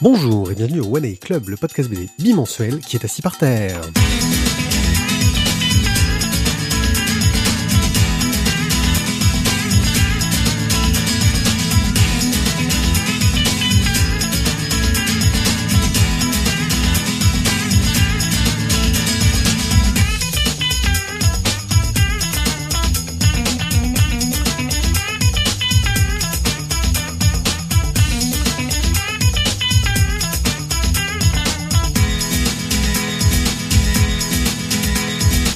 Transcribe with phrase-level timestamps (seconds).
[0.00, 3.38] Bonjour et bienvenue au One A Club, le podcast BD bimensuel qui est assis par
[3.38, 3.80] terre.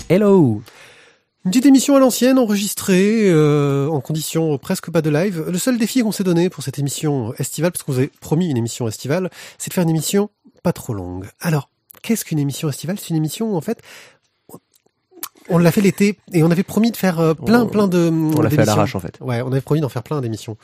[0.08, 0.62] Hello
[1.44, 5.44] Une petite émission à l'ancienne, enregistrée euh, en conditions presque pas de live.
[5.50, 8.50] Le seul défi qu'on s'est donné pour cette émission estivale, parce qu'on vous avait promis
[8.50, 10.30] une émission estivale, c'est de faire une émission
[10.62, 11.26] pas trop longue.
[11.40, 11.70] Alors,
[12.02, 12.98] qu'est-ce qu'une émission estivale?
[12.98, 13.80] C'est une émission où, en fait,
[15.50, 18.10] on l'a fait l'été et on avait promis de faire euh, plein, On- plein de.
[18.10, 19.18] On l'a fait à l'arrache en fait.
[19.20, 20.56] Ouais, on avait promis d'en faire plein d'émissions.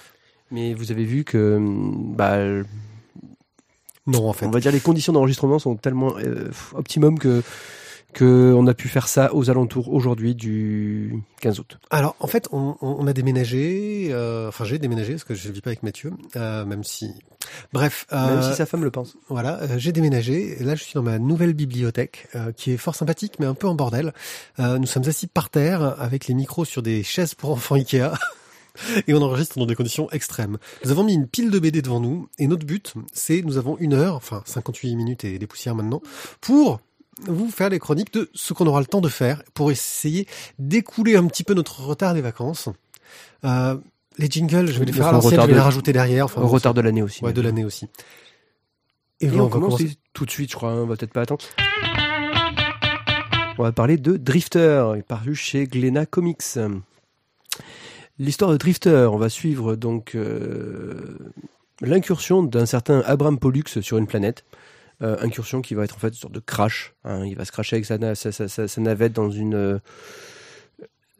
[0.50, 2.36] Mais vous avez vu que bah,
[4.06, 4.44] Non, en fait.
[4.46, 7.42] on va dire les conditions d'enregistrement sont tellement euh, optimum que
[8.14, 11.78] que on a pu faire ça aux alentours aujourd'hui du 15 août.
[11.90, 14.08] Alors, en fait, on, a déménagé.
[14.10, 17.12] euh, enfin, j'ai déménagé parce que je ne vis pas avec Mathieu, euh, même si.
[17.72, 18.06] Bref.
[18.10, 19.16] Même euh, si sa femme le pense.
[19.28, 20.60] Voilà, euh, j'ai déménagé.
[20.60, 23.54] Et Là, je suis dans ma nouvelle bibliothèque, euh, qui est fort sympathique, mais un
[23.54, 24.14] peu en bordel.
[24.58, 28.12] Euh, nous sommes assis par terre, avec les micros sur des chaises pour enfants Ikea.
[29.06, 30.58] Et on enregistre dans des conditions extrêmes.
[30.84, 33.76] Nous avons mis une pile de BD devant nous, et notre but, c'est, nous avons
[33.78, 36.02] une heure, enfin 58 minutes et des poussières maintenant,
[36.40, 36.80] pour
[37.22, 40.26] vous faire les chroniques de ce qu'on aura le temps de faire, pour essayer
[40.58, 42.68] d'écouler un petit peu notre retard des vacances.
[43.44, 43.76] Euh,
[44.18, 46.26] les jingles, je vais les faire à l'ancienne, je vais les rajouter derrière.
[46.26, 47.24] Enfin, Au retard de l'année aussi.
[47.24, 47.88] Ouais, de l'année aussi.
[49.20, 49.96] Et, on va commence commencer.
[50.12, 50.72] tout de suite, je crois.
[50.72, 51.44] hein, on va peut-être pas attendre.
[53.56, 56.58] On va parler de Drifter, paru chez Glénat Comics.
[58.18, 61.16] L'histoire de Drifter, on va suivre donc euh,
[61.80, 64.44] l'incursion d'un certain Abraham Pollux sur une planète.
[65.02, 66.94] Euh, incursion qui va être en fait une sorte de crash.
[67.04, 67.24] hein.
[67.26, 69.54] Il va se crasher avec sa, na- sa- sa- sa- navette dans une.
[69.54, 69.78] euh,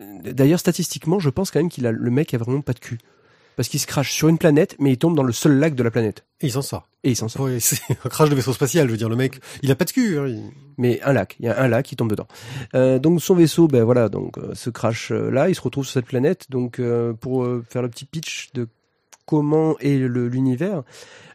[0.00, 2.99] D'ailleurs, statistiquement, je pense quand même qu'il a le mec a vraiment pas de cul.
[3.56, 5.82] Parce qu'il se crache sur une planète, mais il tombe dans le seul lac de
[5.84, 6.25] la planète.
[6.41, 6.88] Et il s'en sort.
[7.04, 7.43] Et il s'en sort.
[7.43, 9.84] Ouais, c'est un crash de vaisseau spatial, je veux dire, le mec, il a pas
[9.84, 10.19] de cul.
[10.19, 11.37] hein, il- mais un lac.
[11.38, 12.26] Il y a un lac qui tombe dedans.
[12.75, 15.84] Euh, donc son vaisseau, ben voilà, donc euh, se crash euh, là, il se retrouve
[15.84, 16.47] sur cette planète.
[16.50, 18.66] Donc euh, pour faire le petit pitch de
[19.27, 20.83] comment est l'univers,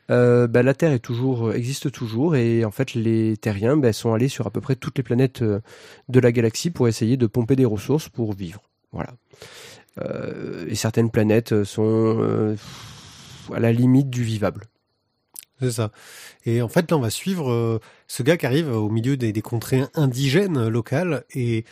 [0.10, 4.28] euh, ben, la Terre euh, existe toujours et en fait les Terriens ben, sont allés
[4.28, 5.60] sur à peu près toutes les planètes euh,
[6.08, 8.62] de la galaxie pour essayer de pomper des ressources pour vivre.
[8.92, 9.14] Voilà.
[10.70, 12.56] Et certaines planètes sont
[13.54, 14.64] à la limite du vivable.
[15.60, 15.92] C'est ça.
[16.46, 19.42] Et en fait, là, on va suivre ce gars qui arrive au milieu des, des
[19.42, 21.26] contrées indigènes locales.
[21.36, 21.66] Et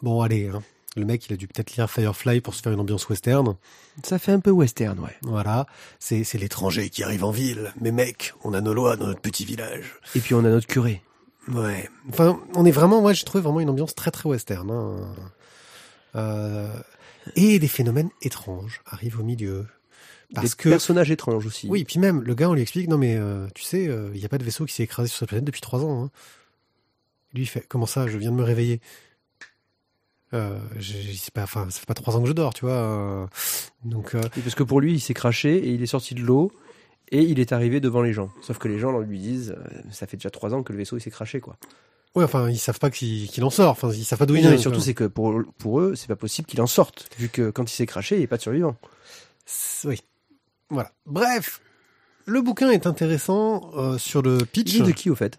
[0.00, 0.62] bon, allez, hein,
[0.96, 3.56] le mec, il a dû peut-être lire Firefly pour se faire une ambiance western.
[4.02, 5.16] Ça fait un peu western, ouais.
[5.22, 5.66] Voilà,
[5.98, 7.72] c'est c'est l'étranger qui arrive en ville.
[7.80, 9.94] Mais mec, on a nos lois dans notre petit village.
[10.14, 11.02] Et puis on a notre curé.
[11.48, 11.88] Ouais.
[12.10, 14.70] Enfin, on est vraiment, moi, j'ai trouvé vraiment une ambiance très très western.
[14.70, 15.14] Hein.
[16.14, 16.68] Euh,
[17.36, 19.66] et des phénomènes étranges arrivent au milieu.
[20.34, 21.68] Parce des que personnages étranges aussi.
[21.68, 24.18] Oui, et puis même, le gars, on lui explique, non mais euh, tu sais, il
[24.18, 26.04] n'y a pas de vaisseau qui s'est écrasé sur cette planète depuis trois ans.
[26.04, 26.10] hein.
[27.34, 28.80] Lui, il fait, comment ça, je viens de me réveiller?
[30.34, 30.58] Euh,
[31.34, 32.74] pas, enfin, ça fait pas trois ans que je dors, tu vois.
[32.74, 33.26] euh,
[33.84, 36.20] donc, euh, Et parce que pour lui, il s'est craché et il est sorti de
[36.22, 36.52] l'eau
[37.10, 38.30] et il est arrivé devant les gens.
[38.42, 40.96] Sauf que les gens lui disent, euh, ça fait déjà trois ans que le vaisseau
[40.96, 41.56] il s'est craché quoi.
[42.14, 44.40] ouais, enfin, ils savent pas qu'il qu'il en sort, enfin, ils savent pas d'où il
[44.40, 44.50] vient.
[44.50, 47.50] mais surtout c'est que pour, pour eux, c'est pas possible qu'il en sorte vu que
[47.50, 48.76] quand il s'est craché, il n'y a pas de survivant.
[49.84, 50.00] Oui.
[50.70, 50.92] Voilà.
[51.04, 51.60] Bref,
[52.26, 54.74] le bouquin est intéressant euh, sur le pitch.
[54.74, 55.38] Il est de qui au fait?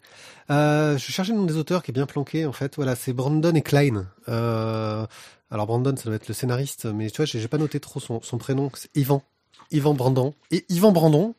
[0.49, 2.75] Euh, je cherchais le nom des auteurs qui est bien planqué en fait.
[2.75, 4.07] Voilà, c'est Brandon et Klein.
[4.29, 5.05] Euh,
[5.51, 8.21] alors Brandon, ça doit être le scénariste, mais tu vois, j'ai pas noté trop son,
[8.21, 8.69] son prénom.
[8.73, 9.23] C'est Yvan,
[9.71, 11.35] Yvan Brandon et Yvan Brandon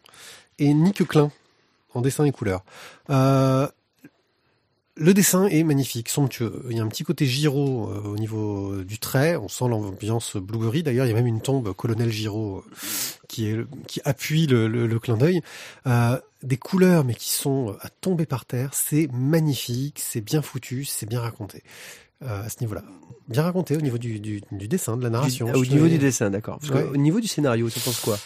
[0.59, 1.31] et Nick Klein
[1.95, 2.65] en dessin et couleur.
[4.99, 6.63] Euh, le dessin est magnifique, somptueux.
[6.71, 9.37] Il y a un petit côté Giraud euh, au niveau du trait.
[9.37, 10.83] On sent l'ambiance blueberry.
[10.83, 12.71] D'ailleurs, il y a même une tombe colonel Giraud euh,
[13.29, 13.57] qui est
[13.87, 15.41] qui appuie le, le- le clin d'œil.
[15.87, 18.71] Euh, des couleurs, mais qui sont à tomber par terre.
[18.75, 21.63] C'est magnifique, c'est bien foutu, c'est bien raconté.
[22.23, 22.83] Euh, à ce niveau-là,
[23.29, 25.47] bien raconté au niveau du, du, du dessin, de la narration.
[25.47, 26.59] Du- Au niveau du dessin, d'accord.
[26.61, 26.85] Parce Ouais.
[26.85, 28.19] qu'au niveau du scénario, tu penses quoi?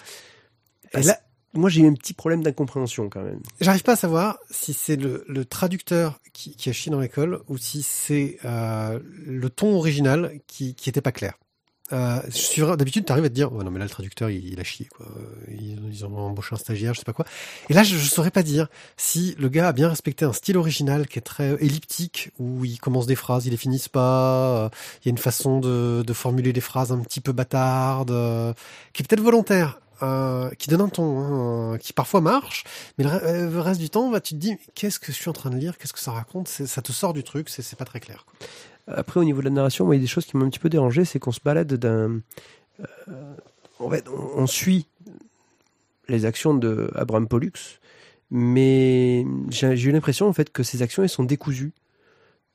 [0.93, 1.21] Ah, là-
[1.55, 3.41] Moi, j'ai eu un petit problème d'incompréhension quand même.
[3.61, 7.83] J'arrive pas à savoir si c'est le, traducteur qui, a chié dans l'école ou si
[7.83, 11.35] c'est euh, le ton original qui, qui était pas clair.
[11.93, 12.21] Euh,
[12.77, 14.89] d'habitude, t'arrives à te dire, oh non mais là le traducteur il, a chié.
[15.49, 17.25] Ils, ont embauché un stagiaire, je sais pas quoi.
[17.71, 20.59] Et là, je, je saurais pas dire si le gars a bien respecté un style
[20.59, 24.65] original qui est très elliptique où il commence des phrases, il les finissent pas.
[24.65, 24.69] euh,
[25.03, 28.53] Il y a une façon de, formuler des phrases un petit peu bâtardes, euh,
[28.93, 29.81] qui est peut-être volontaire.
[30.03, 32.65] Euh, qui donne un ton, hein, qui parfois marche,
[32.99, 35.29] mais le, euh, le reste du temps, bah, tu te dis, qu'est-ce que je suis
[35.29, 37.85] en train de lire, qu'est-ce que ça raconte, ça te sort du truc, c'est pas
[37.85, 38.25] très clair.
[38.27, 38.49] quoi.
[38.97, 40.51] Après, au niveau de la narration, moi, il y a des choses qui m'ont un
[40.51, 42.21] petit peu dérangé, c'est qu'on se balade d'un.
[42.81, 43.35] euh,
[43.81, 44.87] en fait, on, on suit
[46.09, 47.53] les actions de Abraham Pollux,
[48.31, 51.73] mais j'ai eu l'impression en fait que ces actions elles sont décousues.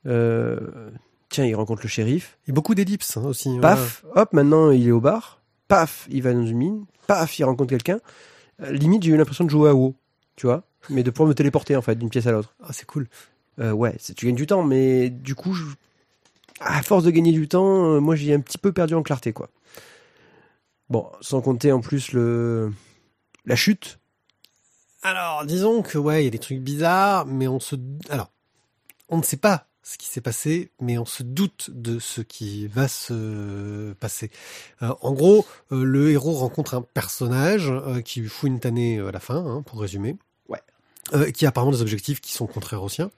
[0.06, 0.90] Euh,
[1.28, 3.56] tiens, il rencontre le shérif, a beaucoup d'ellipses hein, aussi.
[3.60, 7.44] paf, hop, maintenant il est au bar, paf, il va dans une mine, paf, il
[7.44, 7.98] rencontre quelqu'un.
[8.60, 9.94] Euh, limite, j'ai eu l'impression de jouer à WoW,
[10.36, 12.54] tu vois, mais de pouvoir me téléporter en fait d'une pièce à l'autre.
[12.62, 13.08] Ah, c'est cool.
[13.60, 15.64] Euh, ouais, tu gagnes du temps, mais du coup, je-
[16.60, 19.32] à force de gagner du temps, euh, moi j'ai un petit peu perdu en clarté,
[19.32, 19.48] quoi.
[20.90, 22.72] Bon, sans compter en plus le
[23.46, 23.98] la chute.
[25.02, 27.76] Alors, disons que ouais, il y a des trucs bizarres, mais on se,
[28.08, 28.30] alors,
[29.08, 32.66] on ne sait pas ce qui s'est passé, mais on se doute de ce qui
[32.66, 34.30] va se passer.
[34.82, 38.98] Euh, en gros, euh, le héros rencontre un personnage euh, qui lui fout une tannée
[38.98, 40.16] à la fin, hein, pour résumer.
[40.48, 41.32] Ouais.
[41.32, 43.10] Qui a apparemment des objectifs qui sont contraires aux siens.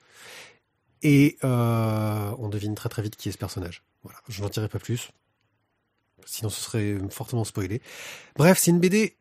[1.03, 3.85] Et on devine très très vite qui est ce personnage.
[4.03, 5.11] Voilà, je n'en dirai pas plus.
[6.25, 7.81] Sinon, ce serait fortement spoilé.
[8.35, 9.17] Bref, c'est une BD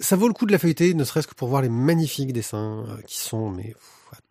[0.00, 2.84] ça vaut le coup de la feuilleter, ne serait-ce que pour voir les magnifiques dessins
[3.06, 3.76] qui sont mais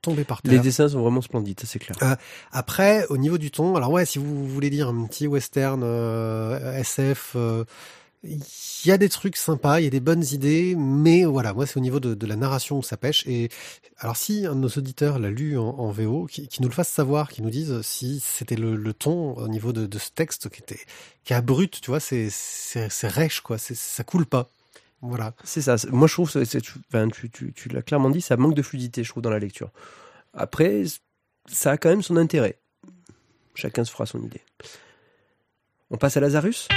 [0.02, 0.54] tomber par terre.
[0.54, 2.18] Les dessins sont vraiment splendides, c'est clair.
[2.52, 6.80] Après, au niveau du ton, alors ouais, si vous voulez dire un petit western euh,
[6.80, 7.64] SF, euh,
[8.24, 8.40] il
[8.86, 11.78] y a des trucs sympas, il y a des bonnes idées, mais voilà, moi c'est
[11.78, 13.26] au niveau de, de la narration où ça pêche.
[13.26, 13.50] Et
[13.98, 16.74] alors si un de nos auditeurs l'a lu en, en VO, qui, qui nous le
[16.74, 20.12] fasse savoir, qui nous dise si c'était le, le ton au niveau de, de ce
[20.12, 20.80] texte qui était
[21.24, 24.50] qui est abrupt, tu vois, c'est c'est c'est rêche quoi, c'est ça coule pas.
[25.02, 25.34] Voilà.
[25.44, 25.76] C'est ça.
[25.92, 28.62] Moi je trouve, c'est- tu, enfin, tu, tu, tu l'as clairement dit, ça manque de
[28.62, 29.70] fluidité, je trouve, dans la lecture.
[30.34, 30.84] Après,
[31.52, 32.60] ça a quand même son intérêt.
[33.56, 34.42] Chacun se fera son idée.
[35.90, 36.68] On passe à Lazarus?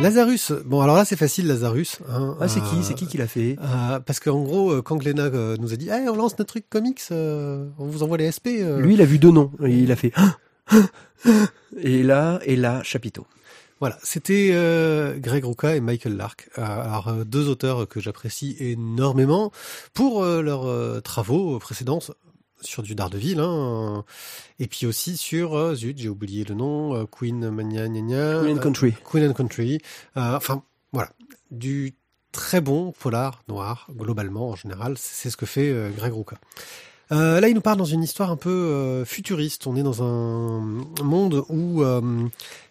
[0.00, 1.98] Lazarus, bon alors là c'est facile Lazarus.
[2.08, 2.76] Hein, Ah, c'est qui?
[2.78, 3.56] Euh, C'est qui qui l'a fait?
[3.60, 6.48] euh, Parce qu'en gros, euh, quand Glenna euh, nous a dit hey, on lance notre
[6.48, 8.64] truc comics, on vous envoie les SP.
[8.78, 9.52] Lui, il a vu deux noms.
[9.62, 10.12] Il a fait.
[11.82, 13.26] Et là, et là, chapiteau.
[13.80, 16.50] Voilà, c'était euh, Greg Rucka et Michael Lark.
[16.58, 19.52] Euh, alors euh, deux auteurs que j'apprécie énormément
[19.94, 22.00] pour euh, leurs travaux précédents
[22.60, 24.04] sur du Daredevil, hein,
[24.58, 28.58] et puis aussi sur euh, zut, j'ai oublié le nom, Queen Mania Gna Gna, Queen
[28.58, 28.94] and Country.
[29.02, 29.80] Queen and Country.
[30.18, 30.62] Euh, enfin,
[30.92, 31.10] voilà.
[31.50, 31.94] Du
[32.32, 34.96] très bon polar noir, globalement, en général.
[34.98, 36.36] C'est ce que fait Greg Rucka.
[37.12, 39.66] Euh, là, il nous parle dans une histoire un peu euh, futuriste.
[39.66, 40.60] On est dans un
[41.02, 42.00] monde où euh,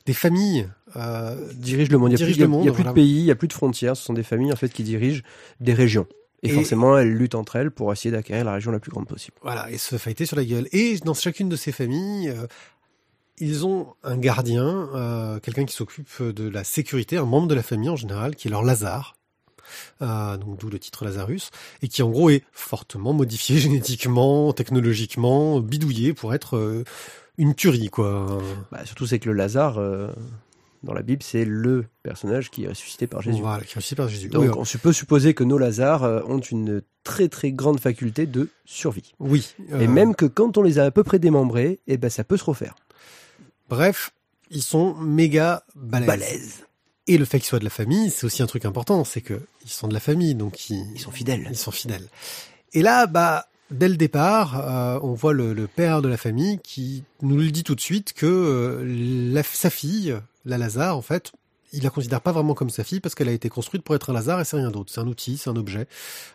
[0.06, 2.12] des familles euh, dirige le monde.
[2.12, 2.92] Il n'y a, plus, a- le monde, il y a plus voilà.
[2.92, 3.98] de pays, il n'y a plus de frontières.
[3.98, 5.24] Ce sont des familles en fait qui dirigent
[5.60, 6.08] des régions.
[6.42, 9.08] Et, Et- forcément, elles luttent entre elles pour essayer d'acquérir la région la plus grande
[9.08, 9.36] possible.
[9.42, 10.70] voilà, et se fighter sur la gueule.
[10.72, 12.48] Et dans chacune de ces familles, euh,
[13.40, 17.64] ils ont un gardien, euh, quelqu'un qui s'occupe de la sécurité, un membre de la
[17.64, 19.16] famille en général, qui est leur Lazare.
[20.02, 21.52] Euh, donc d'où le titre Lazarus,
[21.82, 26.84] et qui en gros est fortement modifié génétiquement, technologiquement, bidouillé pour être euh,
[27.38, 28.40] une tuerie, quoi.
[28.72, 30.10] Bah, surtout, c'est que le Lazare, euh,
[30.84, 33.42] dans la Bible, c'est le personnage qui est ressuscité par Jésus.
[33.42, 34.30] Voilà, qui est réussi par Jésus.
[34.30, 38.26] Donc, oui, on se peut supposer que nos Lazars ont une très très grande faculté
[38.26, 39.14] de survie.
[39.20, 42.24] oui, Et même que quand on les a à peu près démembrés, eh ben, ça
[42.24, 42.76] peut se refaire.
[43.70, 44.12] Bref,
[44.50, 46.64] ils sont méga balèzes.
[47.10, 49.42] Et le fait qu'ils soient de la famille, c'est aussi un truc important, c'est que
[49.66, 51.48] ils sont de la famille, donc ils, Ils sont fidèles.
[51.50, 52.08] ils sont fidèles.
[52.74, 56.60] Et là, bah, dès le départ, euh, on voit le, le père de la famille
[56.64, 61.02] qui nous le dit tout de suite que euh, la- sa fille, la Lazare, en
[61.02, 61.32] fait,
[61.74, 64.12] il la considère pas vraiment comme sa fille parce qu'elle a été construite pour être
[64.12, 64.92] un Lazare et c'est rien d'autre.
[64.94, 65.88] C'est un outil, c'est un objet.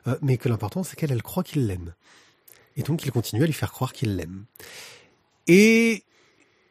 [0.09, 1.95] Euh, mais que l'important, c'est qu'elle, elle croit qu'il l'aime.
[2.77, 4.45] Et donc, il continue à lui faire croire qu'il l'aime.
[5.47, 6.03] Et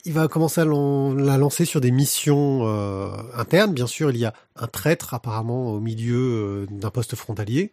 [0.06, 3.74] il va commencer à la lancer sur des missions euh, internes.
[3.74, 7.72] Bien sûr, il y a un traître apparemment au milieu euh, d'un poste frontalier,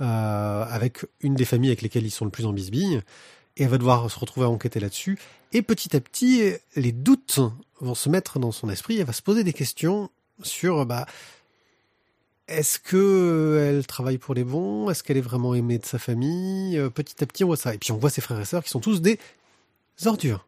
[0.00, 3.02] euh, avec une des familles avec lesquelles ils sont le plus en bisbille.
[3.56, 5.18] Et elle va devoir se retrouver à enquêter là-dessus.
[5.52, 7.40] Et petit à petit, les doutes
[7.80, 8.98] vont se mettre dans son esprit.
[8.98, 10.10] Elle va se poser des questions
[10.42, 11.06] sur bah,
[12.46, 14.90] est-ce que euh, elle travaille pour les bons?
[14.90, 16.78] Est-ce qu'elle est vraiment aimée de sa famille?
[16.78, 17.74] Euh, Petit à petit, on voit ça.
[17.74, 19.18] Et puis on voit ses frères et sœurs qui sont tous des
[20.04, 20.46] ordures.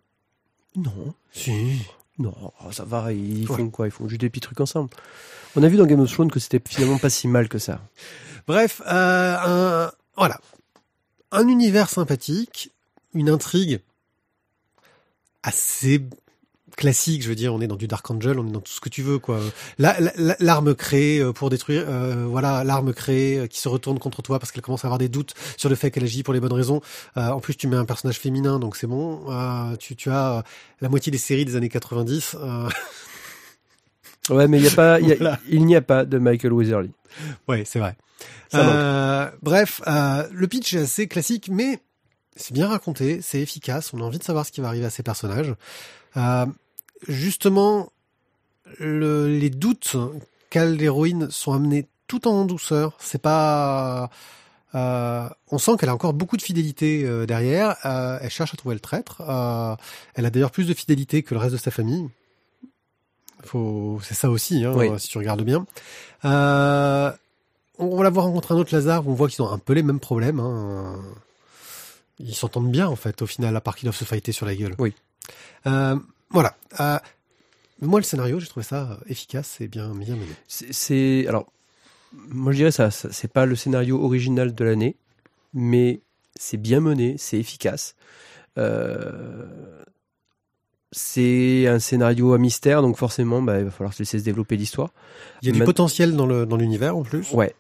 [0.76, 1.80] Non, Si.
[2.18, 3.56] non, oh, ça va, ils Ouais.
[3.56, 3.86] font quoi?
[3.86, 4.90] Ils font juste des petits trucs ensemble.
[5.56, 7.80] On a vu dans Game of Thrones que c'était finalement pas si mal que ça.
[8.46, 9.36] Bref, euh,
[9.86, 10.40] un, voilà.
[11.32, 12.70] Un univers sympathique,
[13.14, 13.80] une intrigue
[15.42, 16.02] assez
[16.76, 18.80] classique, je veux dire, on est dans du Dark Angel, on est dans tout ce
[18.80, 19.40] que tu veux, quoi.
[19.78, 23.68] La- la- la- L'arme créée euh, pour détruire, euh, voilà, l'arme créée euh, qui se
[23.68, 26.22] retourne contre toi parce qu'elle commence à avoir des doutes sur le fait qu'elle agit
[26.22, 26.82] pour les bonnes raisons.
[27.16, 29.24] Euh, en plus, tu mets un personnage féminin, donc c'est bon.
[29.30, 30.44] Euh, tu, tu as
[30.80, 32.36] la moitié des séries des années 90.
[32.40, 32.68] euh,
[34.28, 35.38] Ouais, mais y a pas, il y a- Voilà.
[35.48, 36.90] il n'y a pas de Michael Weatherly.
[37.48, 37.96] Ouais, c'est vrai.
[39.42, 41.80] Bref, le pitch est assez classique, mais
[42.36, 43.92] c'est bien raconté, c'est efficace.
[43.94, 45.54] On a envie de savoir ce qui va arriver à ces personnages.
[46.16, 46.46] Euh,
[47.08, 47.92] justement,
[48.78, 49.96] le- les doutes
[50.50, 52.96] qu'a l'héroïne sont amenés tout en douceur.
[53.00, 54.10] C'est pas.
[54.74, 57.76] euh, on sent qu'elle a encore beaucoup de fidélité euh, derrière.
[57.84, 59.20] Euh, elle cherche à trouver le traître.
[60.14, 62.08] Elle a d'ailleurs plus de fidélité que le reste de sa famille.
[63.44, 64.88] Faut, c'est ça aussi, hein, Oui.
[64.98, 65.66] si tu regardes bien.
[66.24, 69.72] On va la voir rencontrer un autre Lazare où on voit qu'ils ont un peu
[69.74, 70.40] les mêmes problèmes.
[70.40, 70.96] hein.
[72.18, 74.54] Ils s'entendent bien en fait au final, à part qu'ils doivent se fighter sur la
[74.54, 74.74] gueule.
[74.78, 74.94] Oui.
[76.28, 76.56] Euh, voilà.
[76.80, 76.98] Euh,
[77.80, 80.32] moi, le scénario, j'ai trouvé ça efficace et bien, bien mené.
[80.48, 81.46] C'est- alors,
[82.28, 84.96] moi je dirais ça, ça- c'est pas le scénario original de l'année,
[85.52, 86.00] mais
[86.34, 87.94] c'est bien mené, c'est efficace.
[88.58, 89.44] Euh,
[90.92, 94.56] c'est un scénario à mystère, donc forcément, bah, il va falloir se laisser se développer
[94.56, 94.90] l'histoire.
[95.42, 97.30] Il y a du Man- potentiel dans le dans l'univers en plus.
[97.32, 97.54] Ouais.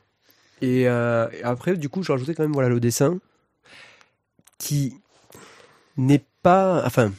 [0.62, 3.18] Et, euh, et après, du coup, je rajoutais quand même voilà le dessin
[4.58, 4.96] qui
[5.98, 7.12] n'est pas, enfin,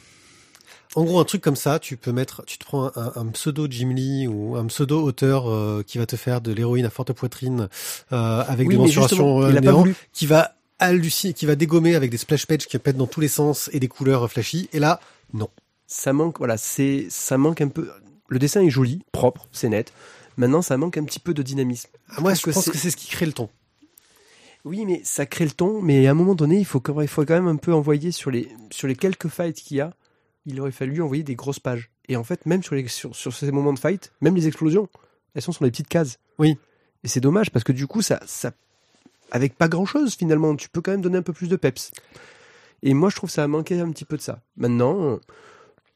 [0.98, 3.68] En gros, un truc comme ça, tu peux mettre, tu te prends un, un pseudo
[3.70, 7.12] Jim Lee ou un pseudo auteur euh, qui va te faire de l'héroïne à forte
[7.12, 7.68] poitrine
[8.12, 12.16] euh, avec oui, des mensurations euh, néant, qui va halluciner, qui va dégommer avec des
[12.16, 14.68] splash pages qui pètent dans tous les sens et des couleurs flashy.
[14.72, 14.98] Et là,
[15.32, 15.48] non.
[15.86, 17.88] ça manque, voilà, c'est, ça manque un peu.
[18.26, 19.92] Le dessin est joli, propre, c'est net.
[20.36, 21.90] Maintenant, ça manque un petit peu de dynamisme.
[22.10, 23.48] Ah, moi, je que pense c'est- que c'est ce qui crée le ton.
[24.64, 25.80] Oui, mais ça crée le ton.
[25.80, 28.10] Mais à un moment donné, il faut, quand- il faut quand même un peu envoyer
[28.10, 29.92] sur les, sur les quelques fights qu'il y a.
[30.48, 31.90] Il aurait fallu envoyer des grosses pages.
[32.08, 34.88] Et en fait, même sur, les, sur, sur ces moments de fight, même les explosions,
[35.34, 36.18] elles sont sur les petites cases.
[36.38, 36.56] Oui.
[37.04, 38.52] Et c'est dommage parce que du coup, ça, ça,
[39.30, 41.90] avec pas grand chose finalement, tu peux quand même donner un peu plus de peps.
[42.82, 44.40] Et moi, je trouve que ça a manqué un petit peu de ça.
[44.56, 45.18] Maintenant,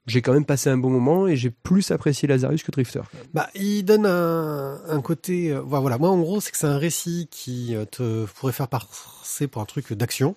[0.07, 3.03] j'ai quand même passé un bon moment et j'ai plus apprécié Lazarus que Drifter.
[3.35, 5.53] Bah, il donne un, un côté.
[5.53, 5.99] euh, voilà, voilà.
[5.99, 9.63] moi, en gros, c'est que c'est un récit qui euh, te pourrait faire passer pour
[9.63, 10.35] un truc d'action,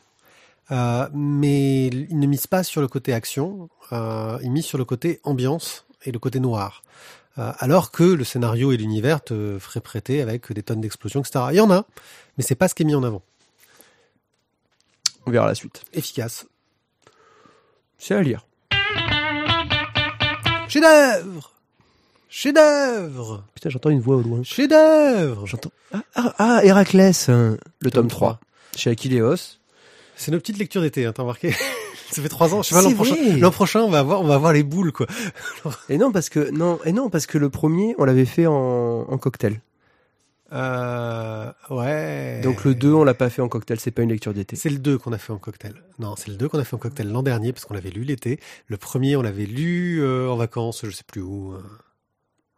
[0.71, 3.69] euh, mais il ne mise pas sur le côté action.
[3.91, 6.83] euh, il mise sur le côté ambiance et le côté noir.
[7.37, 11.45] Euh, alors que le scénario et l'univers te feraient prêter avec des tonnes d'explosions, etc.
[11.51, 11.85] Il y en a,
[12.37, 13.21] mais c'est pas ce qui est mis en avant.
[15.25, 15.83] On verra la suite.
[15.93, 16.45] Efficace.
[17.97, 18.45] C'est à lire.
[20.67, 21.51] Chef-d'œuvre
[22.29, 24.43] Chef-d'œuvre Putain, j'entends une voix au loin.
[24.43, 25.71] Chef-d'œuvre J'entends.
[25.93, 28.39] Ah, ah, ah, Héraclès, hein, le tome Tome 3.
[28.75, 29.57] Chez Aquileos.
[30.15, 31.51] C'est nos petites lectures d'été, hein, t'as remarqué
[32.11, 32.61] Ça fait trois ans.
[32.61, 34.91] Je sais pas, l'an prochain, l'an prochain, on va avoir, on va avoir les boules,
[34.91, 35.07] quoi.
[35.89, 38.53] Et non, parce que, non, et non, parce que le premier, on l'avait fait en,
[38.53, 39.59] en cocktail.
[40.53, 42.39] Euh, ouais.
[42.41, 44.55] Donc le 2, on l'a pas fait en cocktail, c'est pas une lecture d'été.
[44.55, 45.73] C'est le 2 qu'on a fait en cocktail.
[45.99, 48.03] Non, c'est le 2 qu'on a fait en cocktail l'an dernier, parce qu'on l'avait lu
[48.03, 48.39] l'été.
[48.67, 51.53] Le premier, on l'avait lu euh, en vacances, je sais plus où.
[51.53, 51.61] euh.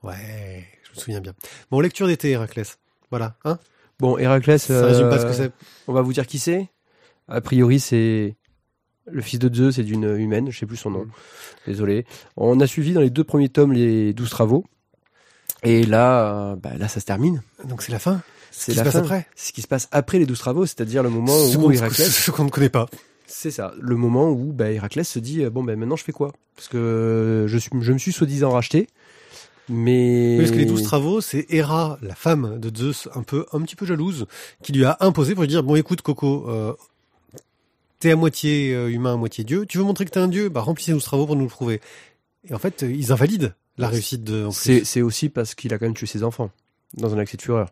[0.04, 1.34] Ouais, je me souviens bien.
[1.72, 2.78] Bon, lecture d'été, Héraclès.
[3.10, 3.58] Voilà, hein
[4.00, 5.52] Bon, Héraclès, Ça résume pas ce euh, que c'est.
[5.88, 6.68] On va vous dire qui c'est?
[7.28, 8.36] A priori, c'est
[9.10, 11.06] le fils de Zeus, c'est d'une humaine, je sais plus son nom.
[11.06, 11.12] Mm.
[11.68, 12.06] Désolé.
[12.36, 14.66] On a suivi dans les deux premiers tomes les 12 travaux.
[15.64, 17.42] Et là, euh, bah, là, ça se termine.
[17.68, 19.00] Donc c'est la fin C'est qui se la passe fin.
[19.00, 21.72] après C'est ce qui se passe après les 12 travaux, c'est-à-dire le moment Ce où
[21.72, 22.88] Héraclès, ce qu'on ne connaît pas.
[23.26, 26.12] c'est ça, le moment où bah, Héraclès se dit euh, bon ben maintenant je fais
[26.12, 26.32] quoi?
[26.56, 28.88] Parce que je suis, je me suis soi-disant racheté,
[29.70, 33.62] mais parce que les douze travaux, c'est Héra, la femme de Zeus, un peu, un
[33.62, 34.26] petit peu jalouse,
[34.64, 36.74] qui lui a imposé pour lui dire bon, écoute, Coco, euh,
[38.00, 39.66] t'es à moitié euh, humain, à moitié dieu.
[39.66, 40.50] Tu veux montrer que t'es un dieu?
[40.50, 41.82] Bah, remplis douze travaux pour nous le prouver.
[42.50, 44.48] Et en fait, euh, ils invalident la réussite de.
[44.52, 46.50] C'est aussi parce qu'il a quand même tué ses enfants
[46.96, 47.70] dans un accès de fureur.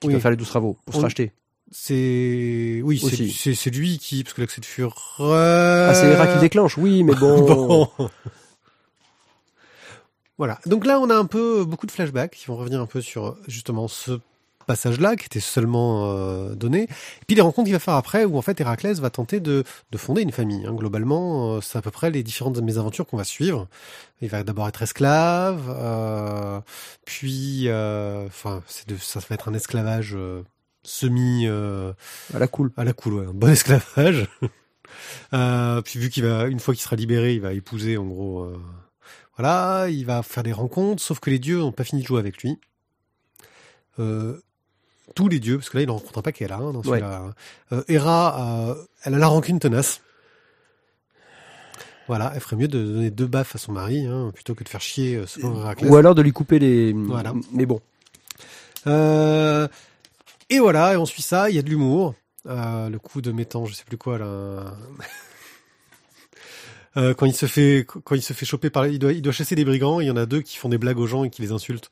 [0.00, 0.14] Qui Oui.
[0.14, 1.32] va faire les 12 travaux pour se racheter.
[1.70, 5.16] C'est oui, c'est- lui qui, parce que l'accès de fureur.
[5.18, 7.88] Ah, c'est Héra qui le déclenche, oui, mais bon.
[7.98, 8.10] Bon.
[10.38, 10.58] Voilà.
[10.66, 13.36] Donc là, on a un peu beaucoup de flashbacks qui vont revenir un peu sur
[13.46, 14.18] justement ce
[14.64, 16.82] passage-là qui était seulement euh, donné.
[16.82, 19.64] Et puis les rencontres qu'il va faire après, où en fait Héraclès va tenter de,
[19.90, 20.66] de fonder une famille.
[20.66, 20.72] hein.
[20.74, 23.68] Globalement, euh, c'est à peu près les différentes mésaventures qu'on va suivre.
[24.20, 26.60] Il va d'abord être esclave, euh,
[27.04, 30.16] puis, enfin, c'est de, ça va être un esclavage
[30.82, 31.46] semi.
[31.46, 32.70] À la cool.
[32.76, 34.28] à la cool, ouais, un bon esclavage.
[35.30, 38.50] Puis vu qu'il va, une fois qu'il sera libéré, il va épouser en gros.
[39.36, 42.20] voilà, il va faire des rencontres, sauf que les dieux n'ont pas fini de jouer
[42.20, 42.58] avec lui.
[43.98, 44.40] Euh,
[45.14, 47.34] tous les dieux, parce que là il en rencontre un paquet là, hein, dans celui-là.
[47.72, 50.00] Euh, Hera, euh, elle a la rancune tenace.
[52.06, 54.68] Voilà, elle ferait mieux de donner deux baffes à son mari, hein, plutôt que de
[54.68, 55.90] faire chier euh, selon Héraclès.
[55.90, 56.92] Ou alors de lui couper les.
[56.92, 57.32] Voilà.
[57.52, 57.80] Mais bon.
[58.86, 59.66] Euh,
[60.50, 62.14] et voilà, et on suit ça, il y a de l'humour.
[62.46, 64.26] Euh, le coup de mettant, je sais plus quoi là.
[66.98, 69.32] euh, quand il se fait quand il se fait choper par il doit il doit
[69.32, 70.00] chasser des brigands.
[70.00, 71.90] Il y en a deux qui font des blagues aux gens et qui les insultent.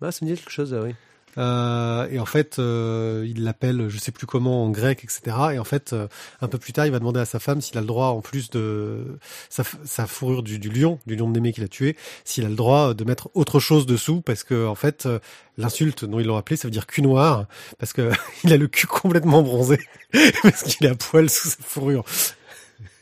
[0.00, 0.94] Ah, ça me dit quelque chose, ah oui.
[1.38, 5.36] Euh, et en fait, euh, il l'appelle, je sais plus comment, en grec, etc.
[5.54, 6.08] Et en fait, euh,
[6.40, 8.20] un peu plus tard, il va demander à sa femme s'il a le droit, en
[8.20, 11.96] plus de sa, sa fourrure du, du lion, du lion de Némée qu'il a tué,
[12.24, 15.18] s'il a le droit de mettre autre chose dessous, parce que en fait, euh,
[15.56, 17.46] l'insulte dont ils l'ont appelé, ça veut dire cul noir,
[17.78, 18.10] parce que
[18.44, 19.78] il a le cul complètement bronzé,
[20.42, 22.04] parce qu'il est à poil sous sa fourrure.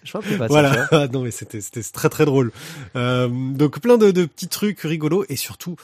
[0.03, 0.89] Je crois que pas voilà.
[1.13, 2.53] non, mais c'était c'était très très drôle.
[2.97, 5.77] Euh, donc plein de, de petits trucs rigolos et surtout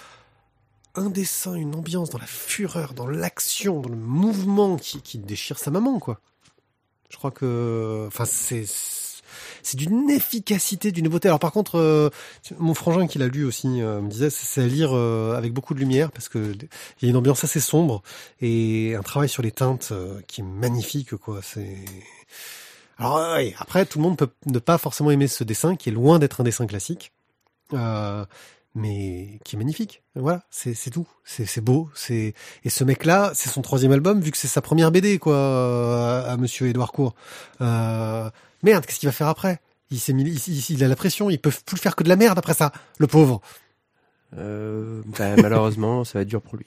[0.96, 5.58] un dessin, une ambiance dans la fureur, dans l'action, dans le mouvement qui, qui déchire
[5.58, 6.20] sa maman, quoi.
[7.10, 8.64] Je crois que, enfin, c'est
[9.62, 11.28] c'est d'une efficacité, d'une beauté.
[11.28, 12.08] Alors par contre, euh,
[12.58, 15.74] mon frangin qui l'a lu aussi euh, me disait, c'est à lire euh, avec beaucoup
[15.74, 16.52] de lumière parce que
[17.00, 18.02] il y a une ambiance assez sombre
[18.40, 21.40] et un travail sur les teintes euh, qui est magnifique, quoi.
[21.42, 21.84] C'est
[22.98, 25.90] alors euh, ouais, après, tout le monde peut ne pas forcément aimer ce dessin qui
[25.90, 27.12] est loin d'être un dessin classique.
[27.72, 28.24] Euh,
[28.76, 30.02] mais qui est magnifique.
[30.14, 31.08] Voilà, c'est tout.
[31.24, 31.88] C'est c'est beau.
[31.94, 35.36] C'est et ce mec-là, c'est son troisième album vu que c'est sa première BD quoi
[36.26, 37.14] à, à Monsieur Édouard Court.
[37.62, 38.30] Euh,
[38.62, 39.58] merde, qu'est-ce qu'il va faire après?
[39.90, 41.30] Il s'est mis, il- il a la pression.
[41.30, 42.70] Ils peuvent plus faire que de la merde après ça.
[42.98, 43.40] Le pauvre.
[44.36, 46.66] Euh, bah, malheureusement, ça va être dur pour lui.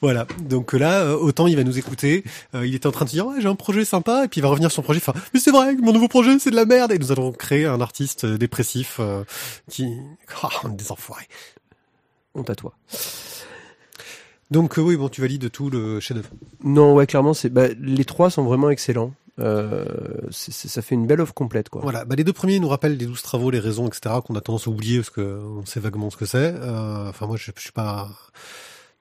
[0.00, 0.26] Voilà.
[0.40, 2.24] Donc là, euh, autant il va nous écouter.
[2.54, 4.40] Euh, il était en train de se dire ouais, j'ai un projet sympa et puis
[4.40, 5.00] il va revenir sur son projet.
[5.04, 7.66] Enfin, mais c'est vrai, mon nouveau projet c'est de la merde et nous allons créer
[7.66, 9.24] un artiste euh, dépressif euh,
[9.70, 9.86] qui
[10.64, 11.28] on est des enfoirés.
[12.34, 12.72] Honte à toi.
[14.50, 16.28] Donc euh, oui, bon, tu valides tout le chef-d'œuvre.
[16.62, 19.12] Non, ouais, clairement, c'est bah, les trois sont vraiment excellents.
[19.38, 19.86] Euh,
[20.30, 21.80] c'est- c'est- ça fait une belle offre complète, quoi.
[21.82, 24.42] Voilà, bah, les deux premiers nous rappellent les douze travaux, les raisons, etc., qu'on a
[24.42, 26.54] tendance à oublier parce que on sait vaguement ce que c'est.
[26.54, 28.10] Euh, Enfin, moi, je, je suis pas.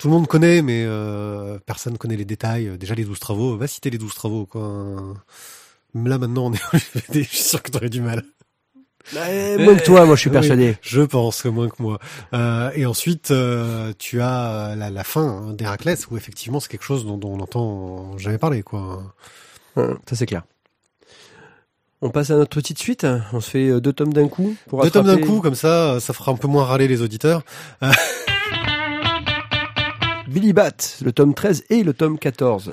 [0.01, 2.75] Tout le monde connaît, mais euh, personne connaît les détails.
[2.79, 5.13] Déjà, les douze travaux, va citer les douze travaux, quoi.
[5.93, 6.59] Là, maintenant, on est
[7.13, 8.23] je suis sûr que t'aurais du mal.
[9.15, 10.33] Euh, moins que toi, moi, je suis Oui.
[10.33, 10.75] persuadé.
[10.81, 11.99] Je pense que moins que moi.
[12.33, 16.83] Euh, et ensuite, euh, tu as la, la fin hein, d'Héraclès, où effectivement, c'est quelque
[16.83, 19.03] chose dont, dont on n'entend jamais parler, quoi.
[19.75, 20.41] Ça, c'est clair.
[22.01, 23.05] On passe à notre petite suite.
[23.33, 24.55] On se fait euh, deux tomes d'un coup.
[24.67, 27.43] Pour Deux tomes d'un coup, comme ça, ça fera un peu moins râler les auditeurs.
[30.31, 32.71] Billy Bat, le tome 13 et le tome 14.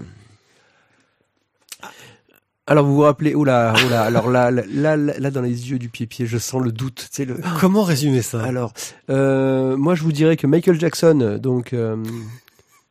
[2.66, 5.88] Alors vous vous rappelez, oula, oula, alors là, là, là, là, dans les yeux du
[5.88, 7.36] pied-pied, je sens le doute, sais, le...
[7.60, 8.42] Comment résumer ça?
[8.42, 8.74] Alors,
[9.08, 11.96] euh, moi je vous dirais que Michael Jackson, donc, euh,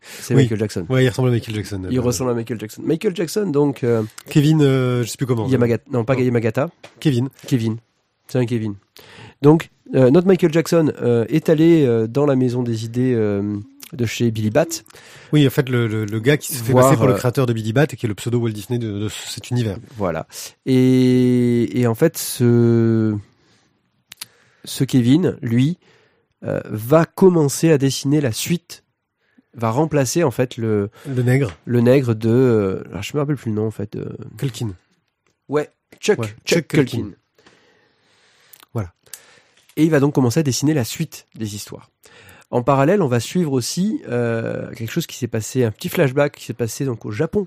[0.02, 0.44] c'est Oui.
[0.44, 0.86] Michael Jackson.
[0.90, 1.82] Ouais, il ressemble à Michael Jackson.
[1.92, 2.82] Il Euh, ressemble à Michael Jackson.
[2.84, 5.48] Michael Jackson, donc, euh, Kevin, je sais plus comment.
[5.48, 6.22] Yamagata, non pas Non.
[6.22, 7.30] Yamagata, Kevin.
[7.46, 7.78] Kevin.
[8.28, 8.74] C'est un Kevin.
[9.44, 10.92] Donc, notre Michael Jackson
[11.30, 13.16] est allé dans la maison des idées
[13.94, 14.66] de chez Billy Bat.
[15.32, 17.18] Oui, en fait, le, le, le gars qui se fait Voir, passer pour le euh,
[17.18, 19.78] créateur de Billy Bat et qui est le pseudo Walt Disney de, de cet univers.
[19.96, 20.28] Voilà.
[20.66, 23.16] Et, et en fait, ce,
[24.66, 25.78] ce Kevin, lui,
[26.44, 28.84] euh, va commencer à dessiner la suite,
[29.54, 32.30] va remplacer en fait le, Le nègre, le nègre de.
[32.30, 33.96] euh, alors je me rappelle plus le nom en fait.
[33.96, 34.74] euh, Culkin.
[35.50, 35.70] ouais,
[36.00, 36.98] Chuck, Ouais, Chuck, Chuck Culkin.
[36.98, 37.12] Culkin.
[38.74, 38.94] Voilà.
[39.78, 41.90] Et il va donc commencer à dessiner la suite des histoires.
[42.50, 46.38] En parallèle, on va suivre aussi euh, quelque chose qui s'est passé, un petit flashback
[46.38, 47.46] qui s'est passé donc au Japon,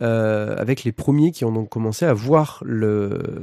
[0.00, 3.42] euh, avec les premiers qui ont donc commencé à voir le,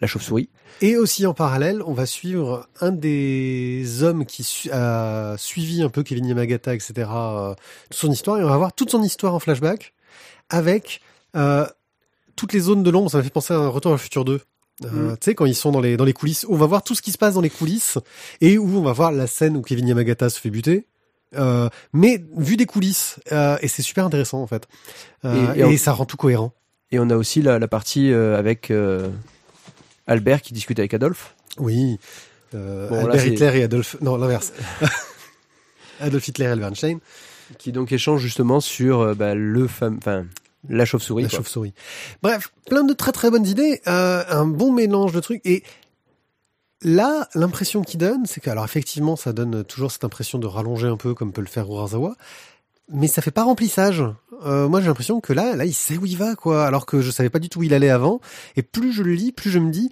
[0.00, 0.48] la chauve-souris.
[0.80, 6.04] Et aussi en parallèle, on va suivre un des hommes qui a suivi un peu
[6.04, 6.92] Kevin Yamagata, etc.
[6.98, 7.54] euh,
[7.90, 9.92] toute son histoire, et on va voir toute son histoire en flashback
[10.50, 11.00] avec
[12.36, 13.10] toutes les zones de l'ombre.
[13.10, 14.40] Ça m'a fait penser à un Retour à le futur 2.
[14.84, 15.16] Euh, Mm.
[15.18, 17.00] Tu sais, quand ils sont dans les, dans les coulisses, on va voir tout ce
[17.00, 17.96] qui se passe dans les coulisses
[18.42, 20.86] et où on va voir la scène où Kevin Yamagata se fait buter.
[21.34, 24.68] Euh, mais vu des coulisses, euh, et c'est super intéressant en fait.
[25.24, 26.52] Euh, Et- ça rend tout cohérent.
[26.92, 29.08] Et on a aussi la, la partie euh, avec euh,
[30.06, 31.34] Albert qui discute avec Adolphe.
[31.58, 31.98] Oui.
[32.52, 33.96] Bon, Albert Hitler et Adolf.
[34.02, 34.52] Non, l'inverse.
[36.00, 36.98] Adolf Hitler et Albert Einstein.
[37.58, 39.96] qui donc échange justement sur bah, le fam...
[39.98, 40.26] enfin
[40.68, 41.24] la chauve-souris.
[41.24, 41.74] la chauve-souris.
[42.22, 45.40] Bref, plein de très très bonnes idées, euh, un bon mélange de trucs.
[45.44, 45.62] Et
[46.82, 50.88] là, l'impression qu'il donne, c'est que, alors effectivement, ça donne toujours cette impression de rallonger
[50.88, 52.16] un peu, comme peut le faire Urasawa,
[52.92, 54.04] mais ça fait pas remplissage.
[54.44, 57.00] Euh, moi, j'ai l'impression que là, là, il sait où il va, quoi, alors que
[57.00, 58.20] je savais pas du tout où il allait avant.
[58.56, 59.90] Et plus je le lis, plus je me dis,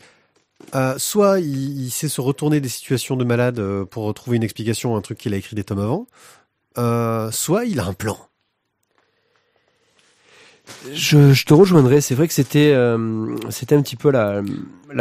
[0.75, 4.95] euh, soit il, il sait se retourner des situations de malade pour trouver une explication
[4.95, 6.07] à un truc qu'il a écrit des tomes avant,
[6.79, 8.19] euh, soit il a un plan.
[10.93, 12.01] Je, te rejoindrai.
[12.01, 14.43] C'est vrai que c'était euh, c'était un petit peu la,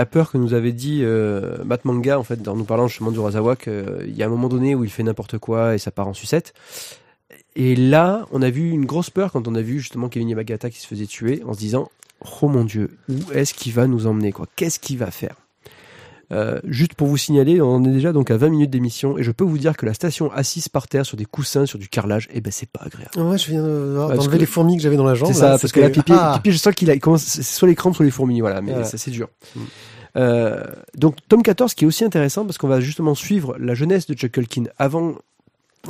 [0.06, 3.56] peur que nous avait dit euh, Manga en fait en nous parlant justement du Razawa
[3.56, 6.14] qu'il y a un moment donné où il fait n'importe quoi et ça part en
[6.14, 6.54] sucette.
[7.56, 10.70] Et là, on a vu une grosse peur quand on a vu justement Kevin Yamagata
[10.70, 11.90] qui se faisait tuer en se disant
[12.42, 14.48] oh mon dieu où est-ce qu'il va nous emmener quoi?
[14.56, 15.36] Qu'est-ce qu'il va faire?
[16.34, 19.32] Euh, juste pour vous signaler, on est déjà donc à 20 minutes d'émission et je
[19.32, 22.28] peux vous dire que la station assise par terre sur des coussins, sur du carrelage,
[22.34, 23.12] eh ben c'est pas agréable.
[23.18, 25.28] Ouais, je viens de- d'enlever que- les fourmis que j'avais dans la jambe.
[25.30, 27.76] C'est ça, là, parce que la pipi, Ah pipi, je sens qu'il commence, soit les
[27.76, 29.28] crampes, soit les fourmis, voilà, mais ça c'est dur.
[29.56, 29.60] Mm.
[30.16, 30.64] Euh,
[30.96, 34.14] donc tome 14 qui est aussi intéressant parce qu'on va justement suivre la jeunesse de
[34.14, 35.16] Chuck Culkin avant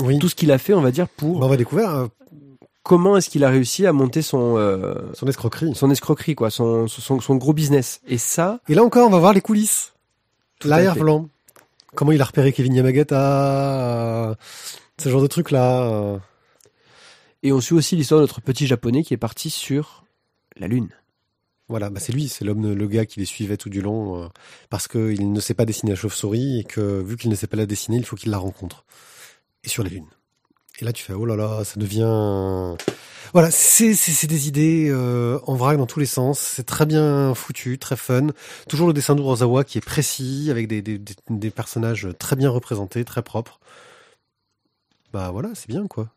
[0.04, 0.18] oui.
[0.20, 2.08] tout ce qu'il a fait, on va dire pour on va découvrir euh,
[2.84, 5.74] comment est-ce qu'il a réussi à monter son euh, son escroquerie.
[5.76, 8.00] son escroquerie quoi, son, son son gros business.
[8.08, 9.93] Et ça, Et là encore, on va voir les coulisses.
[10.66, 11.30] L'arrière-plan.
[11.96, 14.36] Comment il a repéré Kevin Yamagata, euh,
[15.00, 15.84] ce genre de trucs-là.
[15.84, 16.18] euh.
[17.44, 20.04] et on suit aussi l'histoire de notre petit japonais qui est parti sur
[20.58, 20.90] la lune.
[21.70, 24.28] Voilà, bah c'est lui, c'est l'homme, le gars qui les suivait tout du long, euh,
[24.70, 27.58] parce qu'il ne sait pas dessiner la chauve-souris, et que vu qu'il ne sait pas
[27.58, 28.86] la dessiner, il faut qu'il la rencontre.
[29.64, 30.08] Et sur la Lune.
[30.80, 32.76] Et là, tu fais, oh là là, ça devient...
[33.34, 37.80] Voilà, c'est des idées euh, en vrac dans tous les sens, c'est très bien foutu,
[37.80, 38.28] très fun.
[38.70, 43.24] Toujours le dessin d'Urasawa qui est précis, avec des, des, personnages très bien représentés, très
[43.24, 43.60] propres.
[45.12, 46.10] Bah voilà, c'est bien quoi.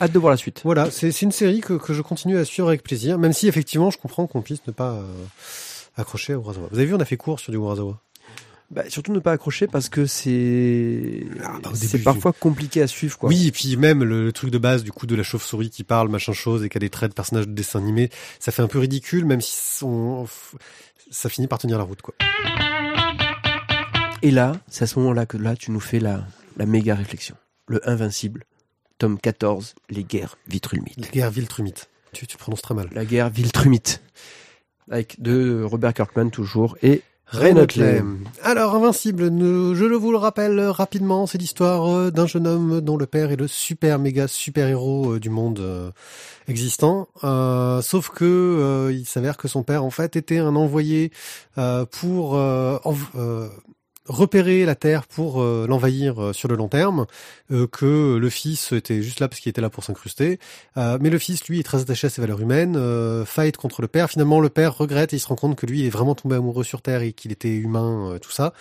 [0.00, 0.60] Hâte de voir la suite.
[0.64, 3.48] Voilà, c'est c'est une série que, que je continue à suivre avec plaisir, même si
[3.48, 5.24] effectivement je comprends qu'on puisse ne pas euh,
[5.96, 6.68] accrocher à Urasawa.
[6.70, 8.00] Vous avez vu, on a fait court sur du Urasawa.
[8.70, 13.18] Bah, surtout ne pas accrocher parce que c'est Ah, bah, c'est parfois compliqué à suivre
[13.18, 13.28] quoi.
[13.28, 15.82] Oui, et puis même le, le truc de base du coup de la chauve-souris qui
[15.82, 18.62] parle, machin chose, et qui a des traits de personnages de dessin animé, ça fait
[18.62, 20.26] un peu ridicule, même si on-
[21.10, 22.14] ça finit par tenir la route quoi.
[24.22, 26.24] Et là, c'est à ce moment-là que là tu nous fais la
[26.56, 27.36] la méga réflexion.
[27.66, 28.44] Le invincible,
[28.98, 30.98] tome 14, les guerres Vitrulmite.
[31.00, 31.88] La guerre Viltrumite.
[32.12, 32.88] Tu, tu prononces très mal.
[32.92, 34.02] La guerre Viltrumite.
[34.90, 38.02] Avec de Robert Kirkman toujours et Ray Notley.
[38.42, 43.06] Alors, Invincible, je vous le rappelle rapidement, c'est l'histoire euh, d'un jeune homme dont le
[43.06, 45.90] père est le super méga super héros du monde euh,
[46.48, 47.08] existant.
[47.22, 51.12] Euh, sauf que euh, il s'avère que son père en fait était un envoyé
[51.58, 52.78] euh, pour euh,
[53.14, 53.48] euh,
[54.10, 57.06] repérer la Terre pour euh, l'envahir euh, sur le long terme,
[57.52, 60.38] euh, que le fils était juste là parce qu'il était là pour s'incruster.
[60.76, 63.82] Euh, mais le fils, lui, est très attaché à ses valeurs humaines, euh, fight contre
[63.82, 64.10] le père.
[64.10, 66.34] Finalement, le père regrette et il se rend compte que lui, il est vraiment tombé
[66.36, 68.52] amoureux sur Terre et qu'il était humain, euh, tout ça.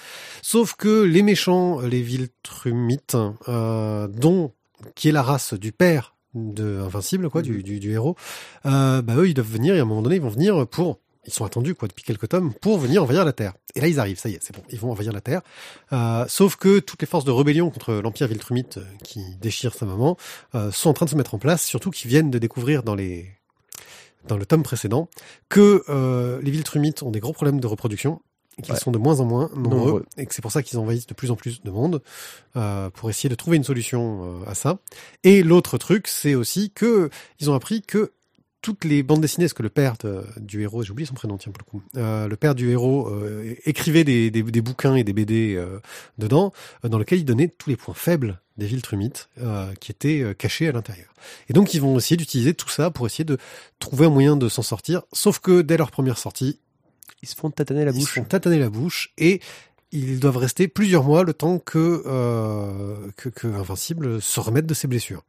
[0.42, 4.54] Sauf que les méchants, les Viltrumites, euh, dont
[4.96, 8.16] qui est la race du père de Invincible, quoi, du, du, du héros,
[8.68, 11.00] euh, bah eux, ils doivent venir et à un moment donné, ils vont venir pour
[11.26, 13.54] ils sont attendus quoi depuis quelques tomes pour venir envahir la Terre.
[13.76, 15.42] Et là ils arrivent, ça y est, c'est bon, ils vont envahir la Terre.
[15.94, 19.86] Euh, sauf que toutes les forces de rébellion contre l'Empire Viltrumite euh, qui déchire sa
[19.86, 20.18] maman
[20.56, 22.96] euh, sont en train de se mettre en place, surtout qu'ils viennent de découvrir dans
[22.96, 23.30] les
[24.28, 25.08] dans le tome précédent
[25.48, 28.22] que euh, les Viltrumites ont des gros problèmes de reproduction
[28.58, 28.80] et qu'ils Ouais.
[28.80, 30.06] sont de moins en moins nombreux, Nombreux.
[30.18, 32.02] et que c'est pour ça qu'ils envahissent de plus en plus de monde
[32.58, 34.80] euh, pour essayer de trouver une solution euh, à ça.
[35.24, 38.12] Et l'autre truc, c'est aussi que ils ont appris que
[38.62, 41.38] toutes les bandes dessinées, parce que le père de- du héros, j'ai oublié son prénom,
[41.38, 44.96] tiens pour le coup, euh, le père du héros euh, écrivait des, des, des bouquins
[44.96, 45.80] et des BD euh,
[46.18, 46.52] dedans,
[46.84, 50.72] dans lesquels il donnait tous les points faibles des Viltrumites euh, qui étaient cachés à
[50.74, 51.14] l'intérieur.
[51.48, 53.38] Et donc ils vont essayer d'utiliser tout ça pour essayer de
[53.80, 56.60] trouver un moyen de s'en sortir, sauf que dès leur première sortie,
[57.24, 58.14] Ils se font tataner la ils se bouche.
[58.16, 59.40] font tataner la bouche et
[59.92, 62.04] ils doivent rester plusieurs mois le temps que,
[63.16, 65.24] que, que Invincible se remette de ses blessures.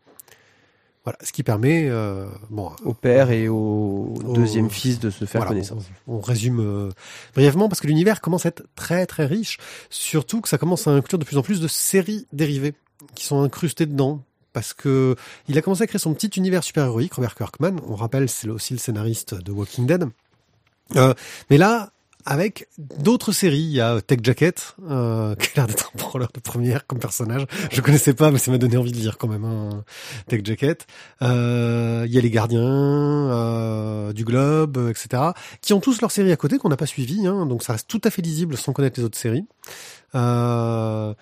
[1.04, 5.24] Voilà, ce qui permet, euh, bon, Au père et au, Au- deuxième fils de se
[5.24, 5.84] faire voilà, connaissance.
[6.06, 6.90] On, on résume euh,
[7.34, 9.56] brièvement parce que l'univers commence à être très très riche,
[9.88, 12.74] surtout que ça commence à inclure de plus en plus de séries dérivées
[13.14, 14.22] qui sont incrustées dedans.
[14.52, 15.14] Parce que
[15.48, 17.76] il a commencé à créer son petit univers super-héroïque, Robert Kirkman.
[17.86, 20.06] On rappelle, c'est aussi le scénariste de Walking Dead.
[20.96, 21.14] Euh,
[21.50, 21.92] mais là,
[22.26, 26.30] avec d'autres séries, il y a Tech Jacket, euh, qui a l'air d'être un branleur
[26.33, 27.46] de première comme personnage.
[27.70, 29.85] Je connaissais pas, mais ça m'a donné envie de lire quand même hein,
[30.28, 30.87] Tech Jacket.
[31.22, 35.22] Euh, il y a les Gardiens euh, du Globe, euh, etc.,
[35.61, 37.88] qui ont tous leurs séries à côté qu'on n'a pas suivies, hein, donc ça reste
[37.88, 39.44] tout à fait lisible sans connaître les autres séries.
[40.14, 41.14] Euh,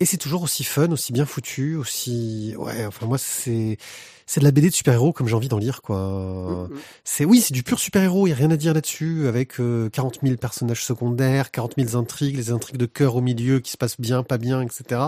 [0.00, 2.84] et c'est toujours aussi fun, aussi bien foutu, aussi ouais.
[2.86, 3.78] Enfin moi c'est
[4.26, 6.68] c'est de la BD de super-héros comme j'ai envie d'en lire quoi.
[7.04, 9.90] C'est oui, c'est du pur super-héros, il y a rien à dire là-dessus avec euh,
[9.90, 13.76] 40 000 personnages secondaires, 40 000 intrigues, les intrigues de cœur au milieu qui se
[13.76, 15.02] passent bien, pas bien, etc.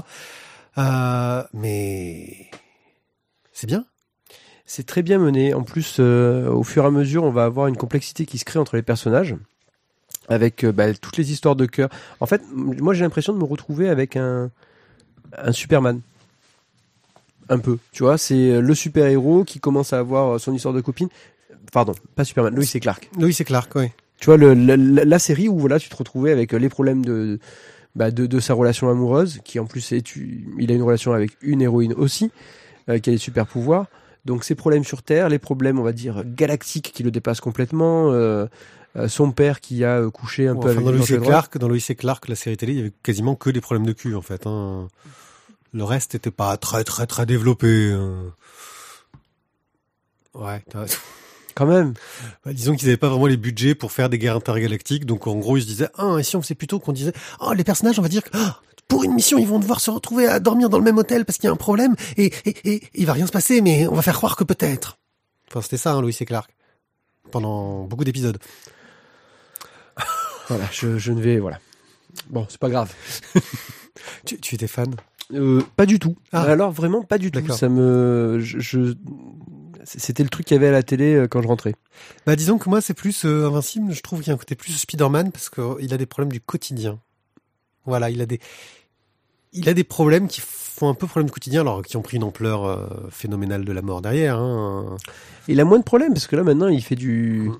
[0.78, 2.50] Euh, mais
[3.52, 3.86] c'est bien.
[4.66, 5.54] C'est très bien mené.
[5.54, 8.44] En plus, euh, au fur et à mesure, on va avoir une complexité qui se
[8.44, 9.36] crée entre les personnages,
[10.28, 11.88] avec euh, bah, toutes les histoires de cœur.
[12.20, 14.50] En fait, moi, j'ai l'impression de me retrouver avec un,
[15.38, 16.00] un Superman.
[17.48, 21.08] Un peu, tu vois, c'est le super-héros qui commence à avoir son histoire de copine.
[21.72, 23.10] Pardon, pas Superman, Lois et Clark.
[23.18, 23.86] Oui, c'est Clark, oui.
[24.18, 27.38] Tu vois, le, la, la- série où voilà, tu te retrouvais avec les problèmes de,
[27.94, 31.12] bah, de, de sa relation amoureuse, qui en plus est, tu- il a une relation
[31.12, 32.30] avec une héroïne aussi,
[32.88, 33.86] euh, qui a des super pouvoirs.
[34.24, 38.10] Donc ses problèmes sur Terre, les problèmes, on va dire, galactiques qui le dépassent complètement,
[38.12, 38.46] euh,
[38.96, 41.18] euh, son père qui a euh, couché un peu Enfin, avec dans Lois et.
[41.18, 43.86] Clark, dans Lois et Clark, la série télé, il y avait quasiment que des problèmes
[43.86, 44.46] de cul en fait.
[44.46, 44.88] Hein.
[45.76, 47.92] Le reste était pas très très très développé.
[47.92, 48.32] hein.
[50.34, 50.62] Ouais.
[50.70, 50.86] t'as-
[51.54, 51.92] Quand même.
[52.44, 55.34] Bah, disons qu'ils n'avaient pas vraiment les budgets pour faire des guerres intergalactiques, donc en
[55.36, 57.98] gros ils se disaient ah et si on faisait plutôt qu'on disait oh les personnages
[57.98, 60.68] on va dire que ah, pour une mission ils vont devoir se retrouver à dormir
[60.70, 63.14] dans le même hôtel parce qu'il y a un problème et, et, et il va
[63.14, 64.98] rien se passer mais on va faire croire que peut-être.
[65.50, 66.50] Enfin c'était ça hein, Lois et Clark
[67.30, 68.38] pendant beaucoup d'épisodes.
[70.48, 71.58] Voilà, je, je ne vais voilà.
[72.30, 72.92] Bon, c'est pas grave.
[74.26, 74.94] Tu, tu étais fan?
[75.34, 76.14] Euh, pas du tout.
[76.32, 76.42] Ah.
[76.42, 77.40] Alors vraiment pas du tout.
[77.40, 77.56] D'accord.
[77.58, 78.94] Ça me, je, je-
[79.84, 81.74] c'était le truc qu'il y avait à la télé euh, quand je rentrais.
[82.26, 84.54] Bah disons que moi c'est plus euh, invincible, je trouve qu'il y a un côté
[84.54, 86.98] plus Spider-Man parce qu'il a des problèmes du quotidien.
[87.86, 88.40] Voilà, il a des
[89.52, 92.16] il a des problèmes qui font un peu problème du quotidien alors qui ont pris
[92.18, 94.96] une ampleur euh, phénoménale de la mort derrière hein.
[95.48, 97.58] Il a moins de problèmes parce que là maintenant il fait du, Mm.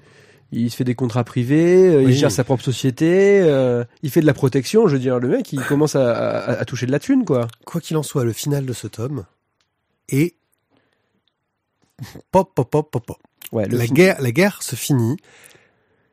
[0.53, 4.21] Il se fait des contrats privés, euh, il gère sa propre société, euh, il fait
[4.21, 4.87] de la protection.
[4.89, 7.49] Je veux dire, le mec il commence à, à, à toucher de la thune quoi.
[7.65, 9.25] Quoi qu'il en soit, le final de ce tome
[10.09, 10.35] est
[12.31, 13.17] pop pop pop pop pop.
[13.53, 15.17] Ouais, La guerre la guerre se finit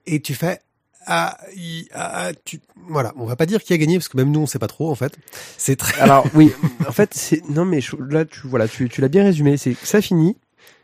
[0.06, 0.60] et tu fais
[1.06, 4.32] ah, il- ah, tu voilà, on va pas dire qui a gagné parce que même
[4.32, 5.18] nous on sait pas trop en fait.
[5.58, 6.52] C'est très Alors oui,
[6.88, 9.86] en fait c'est non mais là tu voilà tu, tu l'as bien résumé, c'est que
[9.86, 10.38] ça finit,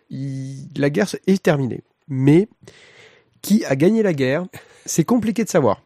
[0.09, 1.83] il- la guerre est terminée.
[2.09, 2.49] Mais
[3.41, 4.45] qui a gagné la guerre,
[4.85, 5.81] c'est compliqué de savoir.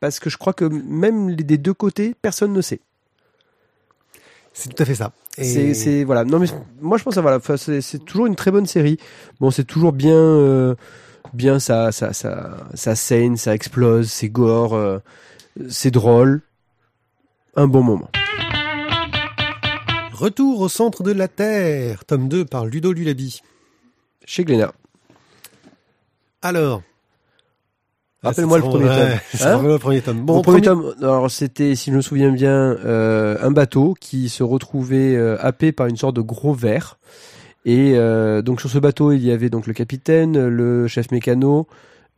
[0.00, 2.80] Parce que je crois que même les- des deux côtés, personne ne sait.
[4.52, 5.12] c'est tout à fait ça.
[5.36, 6.24] Et- C'est, voilà.
[6.24, 6.46] Non mais
[6.80, 8.98] moi je pense que voilà, c'est toujours une très bonne série.
[9.38, 10.74] Bon, c'est toujours bien, euh,
[11.32, 14.98] bien ça, ça, ça, ça saigne, ça explose, c'est gore, euh,
[15.68, 16.42] c'est drôle,
[17.54, 18.10] un bon moment.
[20.12, 23.40] Retour au centre de la Terre, tome 2 par Ludo Lulabi.
[24.24, 24.72] Chez Glénat.
[26.42, 26.82] Alors.
[28.22, 30.20] Rappelle-moi Ah, le ouais, c'est Hein le premier tome.
[30.24, 32.50] Bon, Mon premier tome, alors c'était, si je me souviens bien,
[32.84, 36.98] euh, un bateau qui se retrouvait euh, happé par une sorte de gros ver.
[37.64, 41.68] Et euh, donc sur ce bateau, il y avait donc le capitaine, le chef mécano,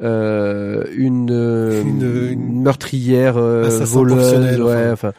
[0.01, 5.13] une, Une- une- meurtrière voleuse, professionnel, ouais, enfin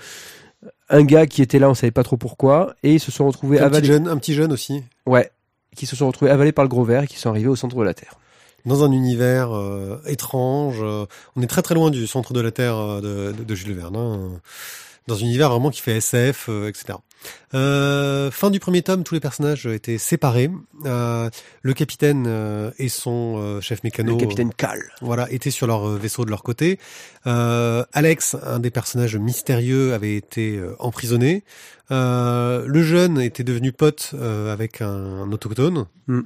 [0.90, 3.60] un gars qui était là, on savait pas trop pourquoi, et ils se sont retrouvés
[3.60, 5.30] un petit avalés, jeune, un petit jeune aussi, ouais,
[5.76, 7.78] qui se sont retrouvés avalés par le gros ver et qui sont arrivés au centre
[7.78, 8.16] de la Terre.
[8.66, 10.78] Dans un univers euh, étrange.
[10.82, 13.56] euh, on est très très loin du centre de la Terre euh, de, de, de
[13.56, 13.96] Jules Verne.
[13.96, 14.42] hein,
[15.08, 17.00] dans un univers vraiment qui fait SF, euh, etc.
[17.56, 20.50] Euh, fin du premier tome, tous les personnages étaient séparés.
[20.86, 21.30] Euh,
[21.64, 24.80] le capitaine euh, et son euh, chef mécano Le capitaine Cal.
[25.02, 26.80] voilà, étaient sur leur euh, vaisseau de leur côté.
[27.28, 31.44] Euh, Alex, un des personnages mystérieux, avait été euh, emprisonné.
[31.90, 34.88] Euh, le jeune était devenu pote euh, avec un,
[35.24, 35.86] un autochtone.
[36.08, 36.22] Mm.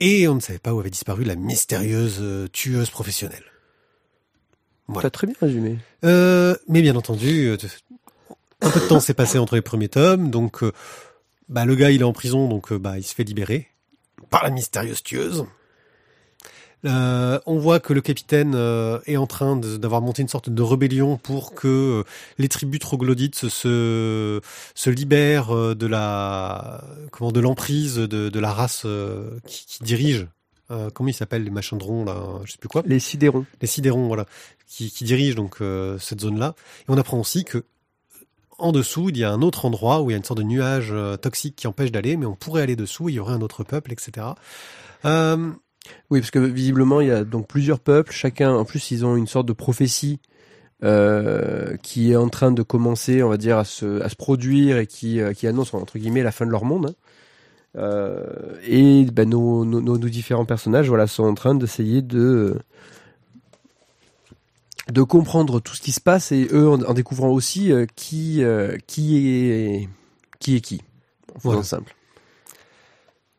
[0.00, 3.44] Et on ne savait pas où avait disparu la mystérieuse euh, tueuse professionnelle.
[4.88, 5.02] Voilà.
[5.02, 5.78] T'as très bien résumé.
[6.04, 7.56] Euh, mais bien entendu, euh,
[8.62, 10.64] un peu de temps s'est passé entre les premiers tomes, donc
[11.48, 13.68] bah, le gars il est en prison, donc bah, il se fait libérer
[14.30, 15.46] par la mystérieuse tueuse.
[16.86, 20.62] Euh, on voit que le capitaine euh, est en train d'avoir monté une sorte de
[20.62, 22.04] rébellion pour que euh,
[22.38, 24.40] les tribus troglodytes se,
[24.74, 29.84] se, libèrent euh, de la comment de l'emprise de, de la race euh, qui, qui
[29.84, 30.26] dirige.
[30.70, 33.44] Euh, comment ils s'appellent les machins de rond là, je sais plus quoi Les sidérons.
[33.60, 34.24] les sidérons, voilà,
[34.68, 36.54] qui, qui dirigent donc euh, cette zone-là.
[36.82, 37.64] Et on apprend aussi que
[38.60, 40.44] en dessous, il y a un autre endroit où il y a une sorte de
[40.44, 43.40] nuage euh, toxique qui empêche d'aller, mais on pourrait aller dessous, il y aurait un
[43.40, 44.28] autre peuple, etc.
[45.06, 45.50] Euh,
[46.10, 48.12] Oui, parce que visiblement, il y a donc plusieurs peuples.
[48.12, 50.18] Chacun, en plus, ils ont une sorte de prophétie
[50.82, 54.78] euh, qui est en train de commencer, on va dire, à se, à se produire
[54.78, 56.86] et qui, euh, qui annonce, entre guillemets, la fin de leur monde.
[56.86, 56.94] hein.
[57.76, 62.58] Euh, et ben, nos, nos, nos différents personnages voilà, sont en train d'essayer de,
[64.90, 68.42] de comprendre tout ce qui se passe et eux, en, en découvrant aussi qui,
[68.88, 69.88] qui, est,
[70.40, 70.82] qui est qui.
[71.36, 71.62] En faisant Voilà.
[71.62, 71.94] simple.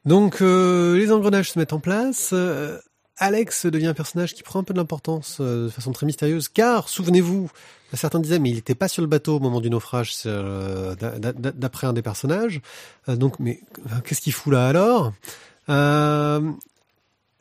[0.05, 2.31] Donc euh, les engrenages se mettent en place.
[2.33, 2.79] Euh,
[3.17, 6.49] Alex devient un personnage qui prend un peu de l'importance euh, de façon très mystérieuse,
[6.49, 7.51] car souvenez-vous,
[7.93, 11.19] certains disaient mais il n'était pas sur le bateau au moment du naufrage, euh, d'a-
[11.19, 12.61] d'a- d'après un des personnages.
[13.09, 13.59] Euh, donc mais
[14.05, 15.13] qu'est-ce qu'il fout là alors?
[15.69, 16.51] Euh,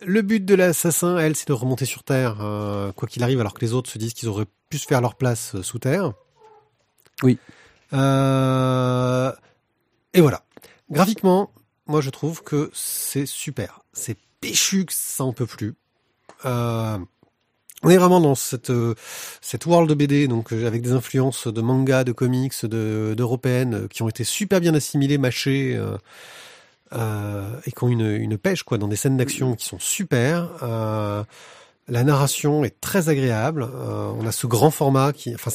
[0.03, 3.55] Le but de l'assassin, elle, c'est de remonter sur Terre, euh, quoi qu'il arrive, alors
[3.55, 6.13] que les autres se disent qu'ils auraient pu se faire leur place sous Terre.
[7.23, 7.39] Oui.
[7.93, 9.33] Euh,
[10.15, 10.43] et voilà.
[10.91, 11.51] Graphiquement,
[11.91, 13.81] moi je trouve que c'est super.
[13.93, 15.75] C'est péchu que ça en peut plus.
[16.47, 16.99] Euh,
[17.83, 18.95] on est vraiment dans cette euh,
[19.41, 23.17] cette world de BD, donc euh, avec des influences de manga, de comics, de
[23.91, 25.79] qui ont été super bien assimilées, mâchées.
[26.93, 30.49] et qui ont une, une pêche quoi dans des scènes d'action qui sont super.
[31.89, 33.65] La narration est très agréable.
[33.65, 35.51] On a ce grand format qui, enfin,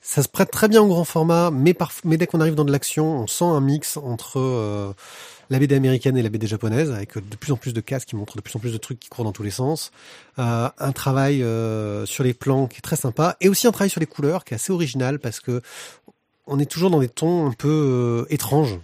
[0.00, 1.76] ça, se prête très bien au grand format, mais,
[2.16, 4.94] dès qu'on arrive dans de l'action, on sent un mix entre
[5.50, 8.16] la BD américaine et la BD japonaise, avec de plus en plus de cases qui
[8.16, 9.92] montrent de plus en plus de trucs qui courent dans tous les sens.
[10.38, 13.90] Euh, un travail euh, sur les plans qui est très sympa, et aussi un travail
[13.90, 15.62] sur les couleurs qui est assez original parce que
[16.46, 17.68] on est toujours dans des tons un peu
[18.28, 18.78] euh, étranges.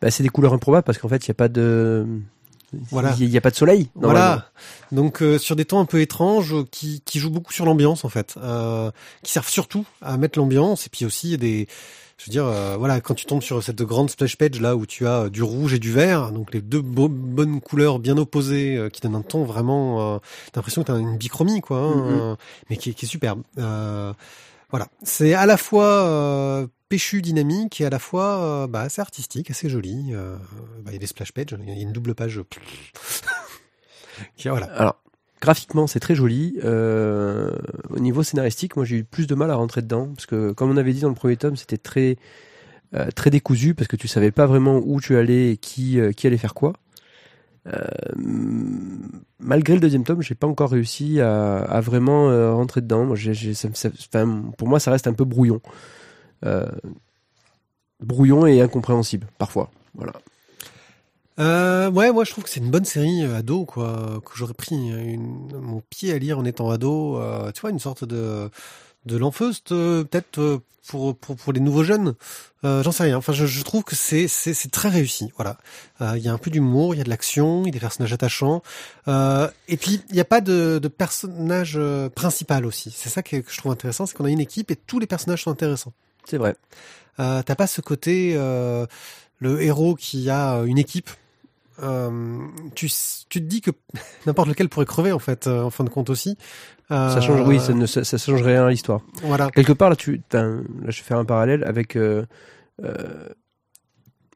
[0.00, 2.06] Bah, c'est des couleurs improbables parce qu'en fait, il n'y a pas de,
[2.90, 3.14] Voilà.
[3.18, 3.88] il n'y a pas de soleil.
[3.94, 4.50] Voilà.
[4.92, 8.04] Donc euh, sur des tons un peu étranges euh, qui, qui jouent beaucoup sur l'ambiance
[8.04, 8.90] en fait, euh,
[9.22, 11.68] qui servent surtout à mettre l'ambiance et puis aussi des
[12.16, 14.86] je veux dire euh, voilà quand tu tombes sur cette grande splash page là où
[14.86, 18.16] tu as euh, du rouge et du vert donc les deux bo- bonnes couleurs bien
[18.18, 20.18] opposées euh, qui donnent un ton vraiment euh,
[20.52, 22.04] t'as l'impression que t'as une bichromie quoi hein, Mhm.
[22.32, 22.36] euh,
[22.70, 23.42] mais qui, est- qui est superbe.
[23.58, 24.12] Euh,
[24.70, 29.50] voilà, c'est à la fois euh, péchu, dynamique et à la fois bah, assez artistique,
[29.50, 30.10] assez joli.
[30.12, 30.36] Euh,
[30.82, 32.40] bah, il y a des splash pages, il y a une double page.
[34.36, 34.66] qui, voilà.
[34.66, 34.96] Alors,
[35.44, 36.58] graphiquement, c'est très joli.
[36.64, 37.50] Euh,
[37.90, 40.70] au niveau scénaristique, moi, j'ai eu plus de mal à rentrer dedans parce que, comme
[40.70, 42.16] on avait dit dans le premier tome, c'était très
[42.94, 46.38] euh, décousu parce que tu savais pas vraiment où tu allais et qui euh, allait
[46.38, 46.72] faire quoi.
[49.38, 53.14] Malgré le deuxième tome, j'ai pas encore réussi à, vraiment rentrer dedans.
[54.58, 55.60] Pour moi, ça reste un peu brouillon,
[58.00, 59.70] brouillon et incompréhensible parfois.
[59.94, 60.12] Voilà.
[61.40, 64.54] Euh, ouais, moi je trouve que c'est une bonne série euh, ado, quoi, que j'aurais
[64.54, 67.18] pris une- mon pied à lire en étant ado.
[67.18, 68.50] euh, tu vois, une sorte de
[69.06, 72.14] de l'enfeust euh, peut-être euh, pour, pour pour les nouveaux jeunes.
[72.64, 73.16] Euh, J'en sais rien.
[73.18, 75.32] Enfin, je, je trouve que c'est c'est c'est très réussi.
[75.36, 75.58] Voilà,
[76.00, 77.72] Euh, il y a un peu d'humour, il y a de l'action, il y a
[77.72, 78.62] des personnages attachants,
[79.08, 81.78] euh, et puis il n'y a pas de de personnage
[82.14, 82.92] principal aussi.
[82.96, 85.06] C'est ça que, que je trouve intéressant, c'est qu'on a une équipe et tous les
[85.08, 85.92] personnages sont intéressants.
[86.26, 86.54] C'est vrai.
[87.20, 88.86] Euh, T'as pas ce côté euh,
[89.38, 91.10] le héros qui a une équipe.
[91.82, 92.38] Euh,
[92.74, 92.88] tu,
[93.28, 93.70] tu te dis que
[94.26, 96.36] n'importe lequel pourrait crever en fait, euh, en fin de compte aussi.
[96.90, 99.00] Euh, Ça change, oui, ça ne ça, ça change rien à l'histoire.
[99.22, 99.50] Voilà.
[99.50, 102.26] quelque part là tu enfin, là je vais faire un parallèle avec euh,
[102.82, 103.28] euh,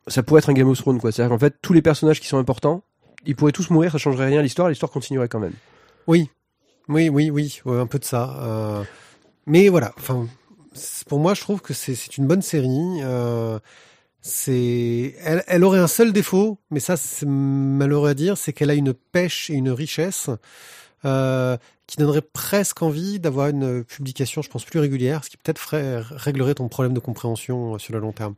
[0.06, 1.82] ça pourrait être un Game of Thrones quoi c'est à dire qu'en fait tous les
[1.82, 2.82] personnages qui sont importants
[3.26, 5.52] ils pourraient tous mourir ça changerait rien à l'histoire l'histoire continuerait quand même
[6.06, 6.30] Oui,
[6.88, 8.34] oui, oui, oui, ouais, un peu de ça.
[8.40, 8.82] Euh,
[9.44, 9.92] mais voilà.
[9.98, 10.26] Enfin,
[11.06, 13.02] pour moi, je trouve que c'est c'est une bonne série.
[14.20, 18.70] C'est, elle, elle aurait un seul défaut, mais ça, c'est malheureux à dire, c'est qu'elle
[18.70, 20.30] a une pêche et une richesse.
[21.04, 25.58] Euh, qui donnerait presque envie d'avoir une publication, je pense, plus régulière, ce qui peut-être
[25.58, 28.34] ferait, réglerait ton problème de compréhension euh, sur le long terme.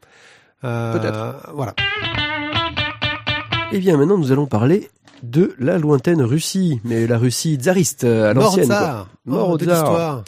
[0.63, 1.51] Euh, Peut-être.
[1.55, 1.75] Voilà.
[3.73, 4.91] et bien maintenant nous allons parler
[5.23, 8.69] de la lointaine Russie mais la Russie tsariste à l'ancienne.
[8.69, 9.75] Mort Mort oh, au de tsar.
[9.75, 10.25] l'histoire.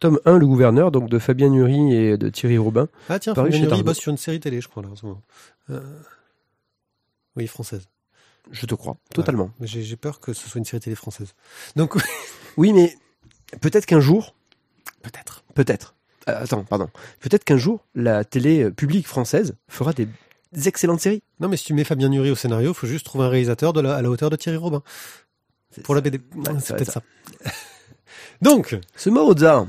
[0.00, 3.58] Tome 1 le gouverneur donc de Fabien Nury et de Thierry Robin Ah tiens, Fabien
[3.60, 5.22] Nury bosse sur une série télé, je crois, là, en ce moment.
[5.70, 5.80] Euh,
[7.36, 7.88] Oui, française.
[8.50, 11.34] je te crois totalement J'ai peur que ce soit une série télé française.
[11.76, 11.96] Donc,
[12.56, 12.96] oui mais
[13.60, 14.34] peut-être qu'un jour
[15.02, 15.44] peut-être.
[15.54, 15.94] Peut-être.
[16.28, 16.90] Euh, attends, pardon.
[17.20, 20.08] Peut-être qu'un jour, la télé publique française fera des
[20.66, 21.22] excellentes séries.
[21.38, 23.80] Non, mais si tu mets Fabien Nury au scénario, faut juste trouver un réalisateur de
[23.80, 24.82] la, à la hauteur de Thierry Robin.
[25.84, 26.18] Pour la BD.
[26.18, 27.02] Ouais, c'est peut-être être ça.
[28.42, 29.66] Donc, Ce tsar.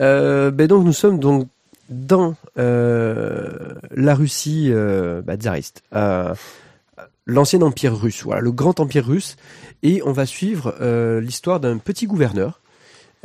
[0.00, 1.48] Euh, ben donc nous sommes donc
[1.90, 6.34] dans euh, la Russie euh, bah, tsariste, euh,
[7.26, 9.36] l'ancien empire russe, voilà, le grand empire russe,
[9.82, 12.60] et on va suivre euh, l'histoire d'un petit gouverneur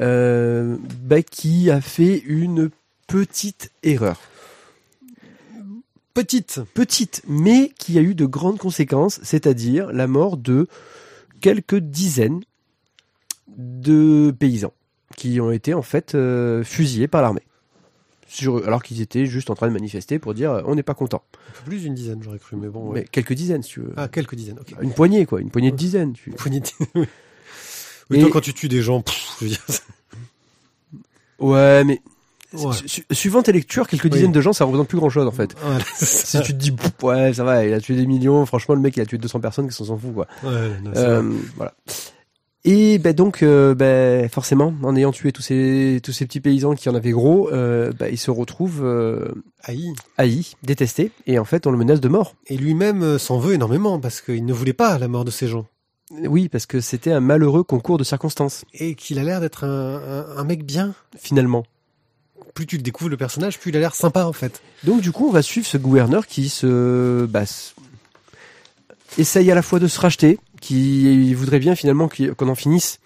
[0.02, 2.70] euh, bah, qui a fait une
[3.08, 4.20] petite erreur.
[6.14, 6.62] petite.
[6.74, 10.68] petite, mais qui a eu de grandes conséquences, c'est-à-dire la mort de
[11.40, 12.42] quelques dizaines
[13.58, 14.74] de paysans
[15.16, 17.42] qui ont été en fait euh, fusillés par l'armée.
[18.28, 20.96] Sur, alors qu'ils étaient juste en train de manifester pour dire euh, on n'est pas
[20.96, 21.24] content.
[21.66, 22.90] Plus d'une dizaine, j'aurais cru, mais bon.
[22.90, 23.02] ouais.
[23.02, 23.94] Mais quelques dizaines, si tu veux.
[23.98, 24.74] Ah, quelques dizaines, ok.
[24.82, 26.14] Une poignée, quoi, une poignée de dizaines.
[26.14, 26.32] Tu...
[26.32, 26.68] Une poignée de-
[28.14, 29.64] Et- toi, quand tu tues des gens, pff, je veux dire,
[31.40, 32.02] Ouais, mais
[32.54, 32.74] Ouais.
[32.74, 34.10] su- su- suivant tes lectures, quelques Oui.
[34.12, 35.56] dizaines de gens, ça représente plus grand-chose en fait.
[35.96, 36.74] Si tu te dis,
[37.04, 39.40] ouais, ça va, il a tué des millions, franchement, le mec, il a tué 200
[39.42, 40.28] personnes, qui s'en fout, quoi.
[40.44, 41.36] Ouais, non, Euh, vrai.
[41.58, 41.74] voilà.
[42.68, 46.74] Et ben donc, euh, ben, forcément, en ayant tué tous ces tous ces petits paysans
[46.74, 49.94] qui en avaient gros, euh, ben, il se retrouve euh, Haï.
[50.18, 52.34] haï, détesté, et en fait, on le menace de mort.
[52.48, 55.48] Et lui-même euh, s'en veut énormément parce qu'il ne voulait pas la mort de ces
[55.48, 55.68] gens.
[56.10, 60.26] Oui, parce que c'était un malheureux concours de circonstances, Et qu'il a l'air d'être un,
[60.28, 60.96] un, un mec bien.
[61.20, 61.66] finalement.
[62.56, 64.64] Plus tu le découvres le personnage, plus il a l'air sympa en fait.
[64.84, 67.44] Donc du coup, on va suivre ce gouverneur qui se bah,
[69.20, 73.00] essaye à la fois de se racheter, qui voudrait bien finalement qu'on en finisse,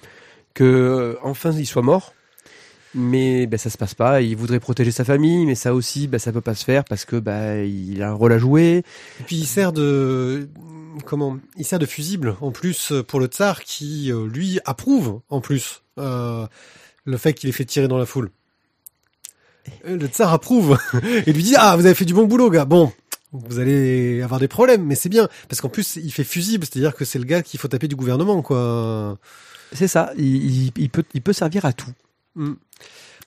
[0.54, 2.14] que euh, enfin il soit mort,
[2.96, 4.22] mais ben, ça se passe pas.
[4.22, 7.06] Il voudrait protéger sa famille, mais ça aussi, ben, ça peut pas se faire parce
[7.06, 8.84] que ben, il a un rôle à jouer.
[9.20, 10.50] Et puis il sert de
[11.06, 15.42] comment Il sert de fusible en plus pour le tsar qui euh, lui approuve en
[15.42, 16.48] plus euh,
[17.06, 18.32] le fait qu'il ait fait tirer dans la foule.
[19.86, 20.80] Le tsar approuve
[21.26, 22.66] et lui dit ah vous avez fait du bon boulot gars.
[22.66, 22.92] Bon
[23.32, 26.96] vous allez avoir des problèmes mais c'est bien parce qu'en plus il fait fusible c'est-à-dire
[26.96, 29.18] que c'est le gars qu'il faut taper du gouvernement quoi.
[29.72, 30.12] C'est ça.
[30.18, 30.26] Il,
[30.66, 31.92] il- il peut, il peut servir à tout.
[32.36, 32.54] Mm.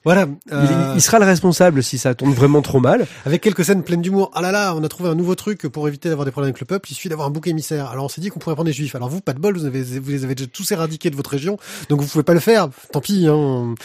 [0.03, 0.27] Voilà.
[0.47, 3.07] Il- euh, Il, sera le responsable si ça tourne vraiment trop mal.
[3.25, 4.29] Avec quelques scènes pleines d'humour.
[4.33, 6.59] Ah là là, on a trouvé un nouveau truc pour éviter d'avoir des problèmes avec
[6.59, 6.91] le peuple.
[6.91, 7.87] Il suffit d'avoir un bouc émissaire.
[7.87, 8.93] Alors on s'est dit qu'on pourrait prendre des juifs.
[8.95, 11.29] Alors vous, pas de bol, vous, avez, vous les avez déjà tous éradiqués de votre
[11.29, 12.67] région, donc vous pouvez pas le faire.
[12.91, 13.27] Tant pis.
[13.29, 13.75] Hein.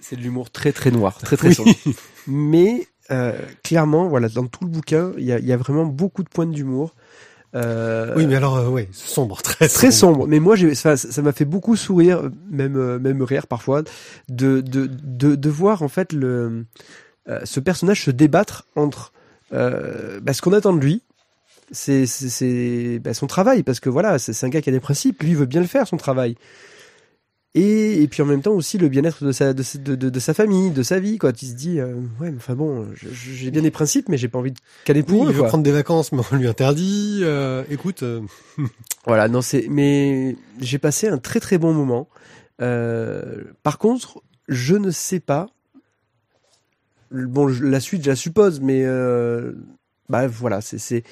[0.00, 1.70] C'est de l'humour très très noir, très très sombre.
[2.26, 3.32] Mais euh,
[3.62, 6.46] clairement, voilà, dans tout le bouquin, il y a, y a vraiment beaucoup de points
[6.46, 6.94] d'humour.
[7.56, 10.26] Euh, Oui, mais alors euh, ouais, sombre, très très sombre.
[10.28, 13.82] Mais moi, j'ai, ça ça m'a fait beaucoup sourire, même euh, même rire parfois,
[14.28, 16.64] de de de, de voir en fait le
[17.28, 19.12] euh, ce personnage se débattre entre
[19.52, 21.02] euh, bah, ce qu'on attend de lui.
[21.72, 24.72] C'est c'est, c'est bah, son travail parce que voilà c'est, c'est un gars qui a
[24.72, 26.34] des principes lui il veut bien le faire son travail
[27.54, 30.20] et, et puis en même temps aussi le bien-être de sa de, de, de- de
[30.20, 33.62] sa famille de sa vie quoi tu se dis euh, ouais enfin bon j'ai bien
[33.62, 35.72] des principes mais j'ai pas envie de caler pour Oui, eux il veut prendre des
[35.72, 37.20] vacances, mais on lui interdit.
[37.22, 38.20] Euh, écoute, euh,
[39.06, 39.66] Voilà, non, c'est.
[39.68, 42.08] Mais j'ai passé un très très bon moment.
[42.60, 45.48] Euh, par contre, je ne sais pas.
[47.10, 49.52] Bon, la suite, je la suppose, mais euh,
[50.08, 51.02] bah voilà, c'est c'est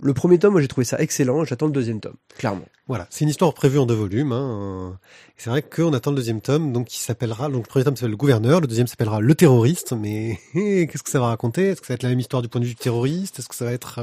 [0.00, 0.52] le premier tome.
[0.52, 1.44] Moi, j'ai trouvé ça excellent.
[1.44, 2.64] J'attends le deuxième tome, clairement.
[2.86, 4.32] voilà, c'est une histoire prévue en deux volumes.
[4.32, 4.98] Hein.
[5.36, 7.48] C'est vrai qu'on attend le deuxième tome, donc qui s'appellera.
[7.48, 9.92] Donc le premier tome s'appelle le gouverneur, le deuxième s'appellera le terroriste.
[9.92, 11.68] Mais qu'est-ce que ça va raconter?
[11.68, 13.38] Est-ce que ça va être la même histoire du point de vue du terroriste?
[13.38, 14.00] Est-ce que ça va être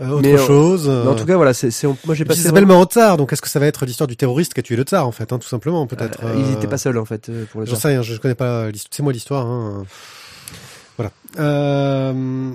[0.00, 0.88] euh, autre Mais, euh, chose?
[0.88, 2.42] Mais en tout cas, voilà, c'est c'est- moi j'ai passé.
[2.42, 4.62] ça s'appelle au tsar, donc est-ce que ça va être l'histoire du terroriste qui a
[4.62, 6.24] tué le tsar en fait, hein, tout simplement peut-être.
[6.24, 8.14] Euh, il euh, n'était pas seul en fait euh, pour le J'en sais rien, je,
[8.14, 8.90] je connais pas l'histoire.
[8.94, 9.46] C'est moi l'histoire.
[9.46, 9.84] Hein.
[10.96, 11.12] Voilà.
[11.38, 12.50] Euh,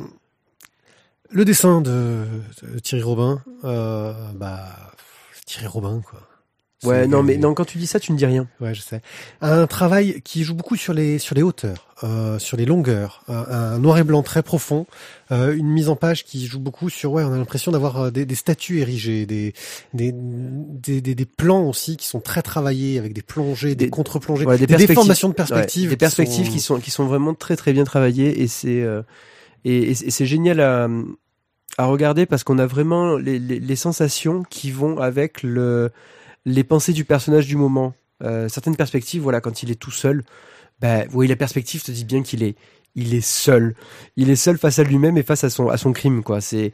[1.32, 2.26] le dessin de,
[2.64, 4.66] de Thierry Robin, euh, bah
[5.46, 6.22] Thierry Robin quoi.
[6.84, 8.48] Ouais, non, mais non, quand tu dis ça, tu ne dis rien.
[8.60, 9.02] Ouais, je sais.
[9.40, 13.36] Un travail qui joue beaucoup sur les sur les hauteurs, euh, sur les longueurs, un,
[13.36, 14.88] un noir et blanc très profond,
[15.32, 18.10] euh, une mise en page qui joue beaucoup sur ouais, on a l'impression d'avoir euh,
[18.10, 19.54] des, des statues érigées, des
[19.94, 24.46] des, des des des plans aussi qui sont très travaillés avec des plongées, des, contre-plongées,
[24.46, 26.80] Ouais, des, déformations de ouais, perspectives, des perspectives qui sont...
[26.80, 29.04] qui sont vraiment très très bien travaillées et c'est euh,
[29.66, 30.88] et, et c'est génial à,
[31.78, 35.92] à regarder parce qu'on a vraiment les, les, les sensations qui vont avec le
[36.46, 37.94] les pensées du personnage du moment.
[38.24, 40.24] Euh, certaines perspectives, voilà, quand il est tout seul,
[40.80, 42.56] ben oui, la perspective te dit bien qu'il est
[42.96, 43.76] il est seul.
[44.18, 46.42] Il est seul face à lui-même et face à son à son crime quoi.
[46.42, 46.74] C'est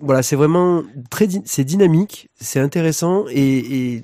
[0.00, 3.58] voilà, c'est vraiment très c'est dynamique, c'est intéressant et,
[3.94, 4.02] et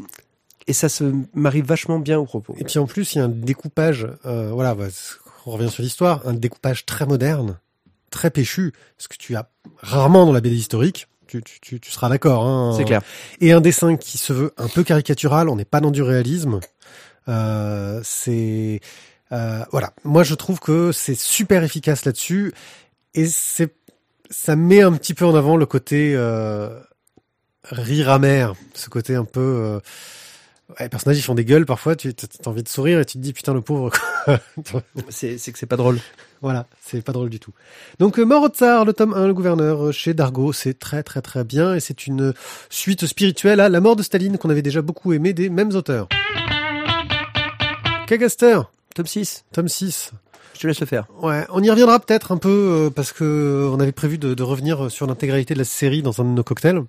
[0.67, 1.05] et ça se
[1.35, 2.55] marie vachement bien au propos.
[2.59, 4.87] Et puis en plus, il y a un découpage, euh, voilà, bah,
[5.47, 7.59] on revient sur l'histoire, un découpage très moderne,
[8.11, 11.09] très péchu, ce que tu as rarement dans la BD historique.
[11.27, 12.47] Tu, tu, tu, tu seras d'accord.
[12.47, 13.03] Hein, C'est clair.
[13.41, 15.49] Et un dessin qui se veut un peu caricatural.
[15.49, 16.61] On n'est pas dans du réalisme.
[17.29, 18.81] Euh, c'est
[19.33, 19.93] euh, voilà.
[20.05, 22.53] Moi, je trouve que c'est super efficace là-dessus,
[23.15, 23.75] et c'est
[24.31, 26.81] ça met un petit peu en avant le côté euh,
[27.65, 29.81] rire amer, ce côté un peu euh,
[30.81, 33.23] les personnages ils font des gueules parfois, tu as envie de sourire et tu te
[33.23, 33.91] dis putain le pauvre.
[34.25, 34.41] quoi.
[35.09, 35.99] C'est c'est que c'est pas drôle.
[36.43, 37.53] voilà, c'est pas drôle du tout.
[38.01, 41.03] Donc euh, Mort au tsar, le tome 1, le gouverneur euh, chez Dargo, c'est très
[41.03, 42.35] très très bien et c'est une
[42.69, 46.09] suite spirituelle à La mort de Staline qu'on avait déjà beaucoup aimé des mêmes auteurs.
[48.07, 48.61] Kagaster,
[48.95, 49.45] Top 6.
[49.53, 50.13] tome 6.
[50.55, 51.07] Je te laisse le faire.
[51.23, 52.49] Ouais, on y reviendra peut-être un peu
[52.87, 56.03] euh, parce que euh, on avait prévu de, de revenir sur l'intégralité de la série
[56.03, 56.83] dans un de nos cocktails.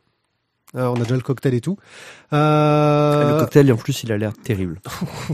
[0.76, 1.78] Euh, on a déjà le cocktail et tout.
[2.34, 3.34] Euh...
[3.34, 4.80] Le cocktail, en plus, il a l'air terrible.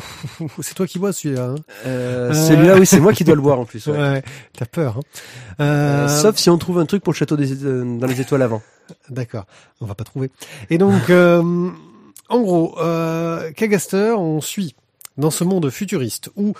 [0.61, 1.45] C'est toi qui bois celui-là.
[1.49, 1.55] Hein
[1.85, 3.87] Euh, Celui-là, oui, c'est moi qui dois le boire en plus.
[3.87, 3.97] ouais.
[3.97, 4.23] ouais,
[4.57, 4.97] t'as peur.
[4.97, 5.01] Hein
[5.59, 8.21] Euh, Euh, Sauf si on trouve un truc pour le château des, euh, dans les
[8.21, 8.61] étoiles avant.
[9.09, 9.45] D'accord,
[9.81, 10.29] on va pas trouver.
[10.69, 11.41] Et donc, euh,
[12.29, 14.75] en gros, euh, Kagaster, on suit
[15.17, 16.53] dans ce monde futuriste où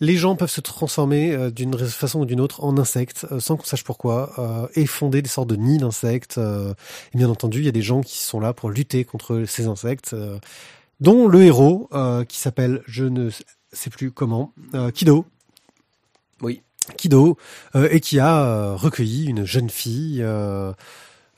[0.00, 3.56] les gens peuvent se transformer euh, d'une façon ou d'une autre en insectes euh, sans
[3.56, 6.38] qu'on sache pourquoi euh, et fonder des sortes de nids d'insectes.
[6.38, 9.66] et bien entendu, il y a des gens qui sont là pour lutter contre ces
[9.66, 10.14] insectes,
[11.00, 11.88] dont le héros
[12.28, 13.30] qui s'appelle, je ne
[13.72, 14.52] sais plus comment,
[14.94, 15.24] Kido.
[16.40, 16.62] Oui.
[16.96, 17.38] Kido
[17.74, 20.22] et qui a recueilli une jeune fille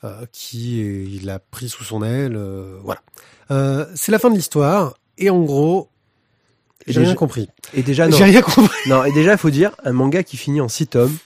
[0.03, 2.35] euh, qui il a pris sous son aile.
[2.35, 3.01] euh, voilà.
[3.49, 5.89] Euh, c'est la fin de l'histoire et en gros,
[6.87, 7.49] j'ai rien compris.
[7.73, 8.17] Et déjà, non.
[8.17, 8.75] J'ai rien compris.
[8.87, 11.17] non, et déjà, faut dire, un manga qui finit en 6 tomes,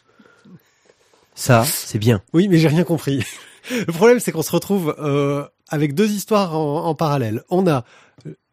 [1.35, 2.21] ça, c'est bien.
[2.33, 3.23] Oui, mais j'ai rien compris.
[3.69, 7.43] Le problème, c'est qu'on se retrouve euh, avec deux histoires en, en parallèle.
[7.49, 7.85] On a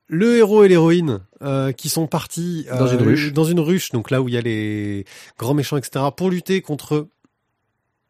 [0.09, 3.33] le héros et l'héroïne euh, qui sont partis Dans une euh, ruche.
[3.33, 5.05] dans une ruche, donc là où il y a les
[5.39, 7.09] grands méchants, etc., pour lutter contre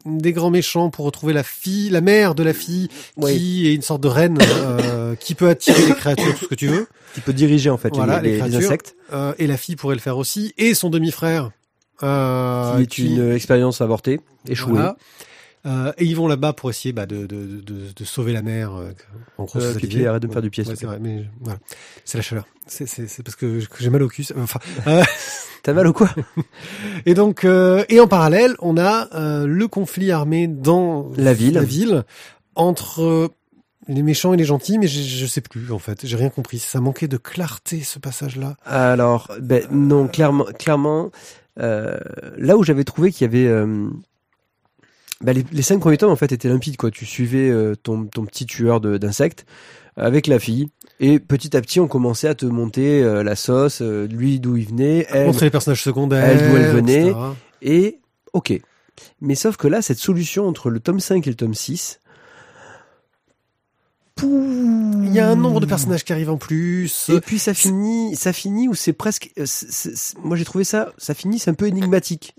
[0.05, 3.37] des grands méchants, pour retrouver la fille, la mère de la fille, Oui.
[3.37, 6.55] qui est une sorte de reine euh, qui peut attirer les créatures, tout ce que
[6.55, 6.87] tu veux.
[7.15, 8.95] Qui peut diriger en fait Voilà, les, insectes.
[9.13, 11.51] Euh, et la fille pourrait le faire aussi, et son demi-frère.
[12.03, 14.71] Euh, qui est une expérience avortée, échouée.
[14.73, 14.97] voilà.
[15.67, 18.77] Euh, et ils vont là-bas pour essayer bah, de, de, de, de sauver la mère.
[18.77, 18.93] euh,
[19.37, 19.73] en gros, Euh,
[20.09, 21.59] arrête de me faire du pied, Ouais, c'est vrai, mais voilà,
[22.05, 22.47] c'est la chaleur.
[22.69, 22.87] C'est
[23.25, 24.25] parce que, j'ai mal au cul.
[24.39, 25.03] Enfin, euh,
[25.63, 26.11] T'as mal ou quoi
[27.07, 31.55] et donc euh, et en parallèle, on a euh, le conflit armé dans La ville.
[31.55, 32.05] la ville
[32.55, 33.29] entre euh,
[33.89, 36.07] les méchants et les gentils, mais je, sais plus en fait.
[36.07, 36.59] J'ai rien compris.
[36.59, 38.57] Ça manquait de clarté ce passage-là.
[38.67, 41.11] Alors, ben non, clairement, clairement,
[41.57, 43.49] là où j'avais trouvé qu'il y avait,
[45.23, 46.91] ben, les, les cinq premiers tomes en fait étaient limpides quoi.
[46.91, 47.51] Tu suivais
[47.83, 49.47] ton, ton petit tueur d'insectes
[49.99, 50.69] avec la fille,
[51.01, 54.57] et petit à petit on commençait à te monter euh, la sauce, euh, lui d'où
[54.57, 56.25] il venait, elle, Montrer les personnages secondaires.
[56.25, 57.03] elle, d'où elle venait.
[57.09, 57.17] etc.
[57.63, 57.99] et
[58.33, 58.61] ok.
[59.21, 62.01] Mais sauf que là, cette solution entre le tome 5 et le tome 6,
[64.23, 67.09] Il y a un nombre de personnages qui arrivent en plus.
[67.11, 69.31] Et puis ça finit, ça finit où c'est presque.
[69.39, 72.35] euh, c'est- c'est- c'est- moi j'ai trouvé ça, ça finit, c'est un peu énigmatique.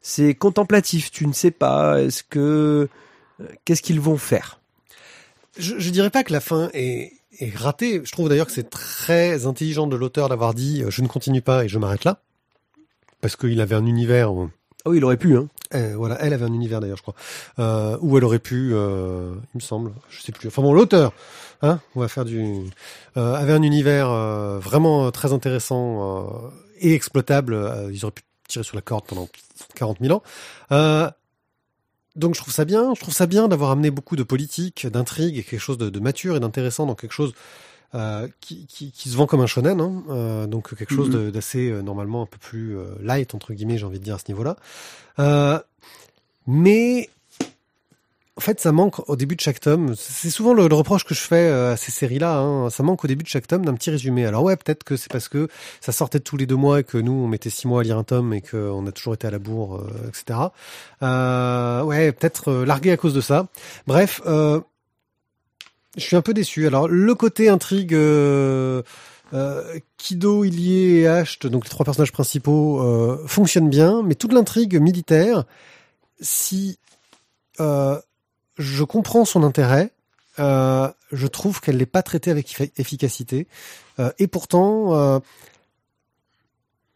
[0.00, 1.10] C'est contemplatif.
[1.10, 2.00] Tu ne sais pas.
[2.02, 2.88] Est-ce que
[3.66, 4.59] qu'est-ce qu'ils vont faire?
[5.58, 8.00] Je, je dirais pas que la fin est, est ratée.
[8.04, 11.42] Je trouve d'ailleurs que c'est très intelligent de l'auteur d'avoir dit euh, je ne continue
[11.42, 12.20] pas et je m'arrête là.
[13.20, 14.32] Parce qu'il avait un univers.
[14.32, 14.48] où-
[14.84, 15.36] Ah oui, il aurait pu.
[15.36, 15.48] Hein.
[15.74, 17.14] euh, voilà, elle avait un univers d'ailleurs, je crois,
[17.58, 20.48] euh, où elle aurait pu, euh, il me semble, je sais plus.
[20.48, 21.12] Enfin bon, l'auteur,
[21.62, 22.42] hein, on va faire du,
[23.16, 26.48] euh, avait un univers euh, vraiment euh, très intéressant euh,
[26.80, 27.54] et exploitable.
[27.54, 29.28] Euh, ils auraient pu tirer sur la corde pendant
[29.76, 30.22] 40 000 ans.
[32.16, 32.92] Donc je trouve ça bien.
[32.94, 36.00] Je trouve ça bien d'avoir amené beaucoup de politique, d'intrigue et quelque chose de, de
[36.00, 37.32] mature et d'intéressant dans quelque chose
[37.94, 39.80] euh, qui, qui, qui se vend comme un shonen.
[39.80, 43.52] Hein, euh, donc quelque chose de- d'assez euh, normalement un peu plus euh, light entre
[43.52, 44.56] guillemets, j'ai envie de dire à ce niveau-là.
[45.18, 45.58] Euh,
[46.46, 47.10] mais
[48.40, 49.94] en fait, ça manque au début de chaque tome.
[49.98, 52.38] C'est souvent le, reproche que je fais euh, à ces séries-là.
[52.38, 52.70] Hein.
[52.70, 54.24] Ça manque au début de chaque tome d'un petit résumé.
[54.24, 55.48] Alors ouais, peut-être que c'est parce que
[55.82, 57.98] ça sortait tous les deux mois et que nous, on mettait six mois à lire
[57.98, 60.38] un tome et qu'on a toujours été à la bourre, euh, etc.
[61.02, 63.48] Euh, ouais, peut-être euh, largué à cause de ça.
[63.86, 64.58] Bref, euh,
[65.98, 66.66] je suis un peu déçu.
[66.66, 67.92] Alors le côté intrigue.
[67.92, 68.80] Euh,
[69.34, 74.32] euh, Kido, Ilie et Asht, donc les trois personnages principaux, euh, fonctionnent bien, mais toute
[74.32, 75.44] l'intrigue militaire,
[76.20, 76.78] si
[77.60, 78.00] euh,
[78.60, 79.90] je comprends son intérêt,
[80.38, 83.48] euh, je trouve qu'elle n'est pas traitée avec effi- efficacité,
[83.98, 85.18] Euh, et pourtant, euh,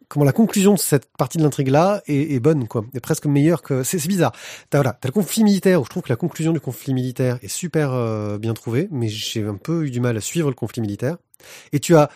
[0.07, 3.61] comment la conclusion de cette partie de l'intrigue là est, bonne, quoi, est presque meilleure
[3.61, 3.83] que.
[3.83, 4.31] C'est bizarre.
[4.69, 7.37] T'as voilà, t'as le conflit militaire où je trouve que la conclusion du conflit militaire
[7.43, 10.55] est super euh, bien trouvée, mais j'ai un peu eu du mal à suivre le
[10.55, 11.17] conflit militaire.
[11.73, 12.09] Et tu as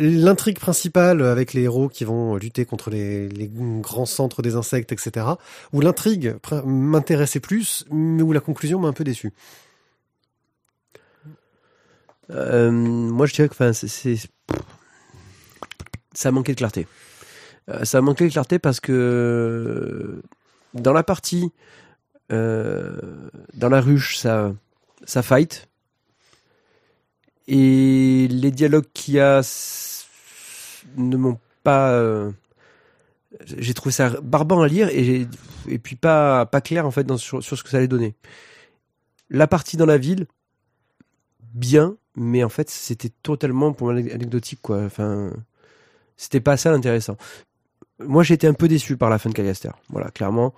[0.00, 3.28] l'intrigue principale avec les héros qui vont lutter contre les,
[3.80, 5.26] grands centres des insectes, etc.
[5.72, 9.32] Où l'intrigue m'intéressait plus, mais où la conclusion m'a un peu déçu.
[12.30, 14.16] Euh, moi, je dirais que enfin, c'est,
[16.14, 16.86] ça manquait de clarté.
[17.68, 20.22] Euh, ça manquait de clarté parce que
[20.74, 21.52] dans la partie,
[22.32, 24.52] euh, dans la ruche, ça,
[25.04, 25.68] ça fight.
[27.52, 29.42] Et les dialogues qu'il y a
[30.96, 31.90] ne m'ont pas.
[31.90, 32.30] euh,
[33.44, 35.26] j'ai trouvé ça barbant à lire et,
[35.68, 38.14] et puis pas, pas clair en fait sur, sur ce que ça allait donner.
[39.30, 40.26] La partie dans la ville,
[41.52, 44.84] bien, mais en fait c'était totalement pour moi anecdotique quoi.
[44.84, 45.32] Enfin,
[46.16, 47.16] c'était pas ça l'intéressant.
[47.98, 49.70] Moi été un peu déçu par la fin de Caliaster.
[49.88, 50.54] Voilà, clairement.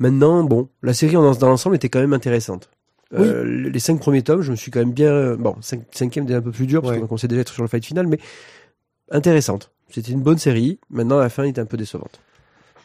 [0.00, 2.70] Maintenant, bon, la série dans l'ensemble était quand même intéressante.
[3.14, 5.34] Euh, les cinq premiers tomes, je me suis quand même bien.
[5.36, 7.00] Bon, cinq, cinquième était un peu plus dur parce Ouais.
[7.00, 8.18] qu'on commençait déjà à être sur le fight final, mais
[9.10, 9.70] intéressante.
[9.90, 10.78] C'était une bonne série.
[10.90, 12.20] Maintenant, la fin était un peu décevante.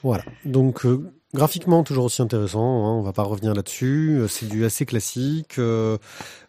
[0.03, 0.23] Voilà.
[0.45, 2.61] Donc euh, graphiquement toujours aussi intéressant.
[2.85, 4.17] Hein, on va pas revenir là-dessus.
[4.19, 5.97] Euh, C'est du assez classique, euh,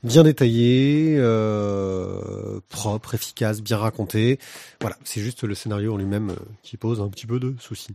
[0.05, 4.39] bien détaillé, euh, propre, efficace, bien raconté.
[4.81, 4.97] Voilà.
[5.05, 7.95] C'est juste le scénario en lui-même euh, qui pose un petit peu de soucis.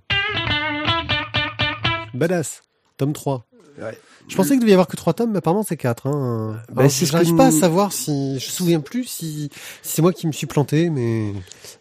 [2.14, 2.64] Badass.
[2.98, 3.46] Tome 3.
[3.82, 3.98] Ouais.
[4.28, 6.08] Je pensais qu'il devait y avoir que trois tomes, mais apparemment c'est quatre.
[6.08, 6.60] Hein.
[6.76, 9.50] Alors, c'est ce J'arrive que pas à savoir si, je me souviens plus si,
[9.82, 11.34] si c'est moi qui me suis planté, mais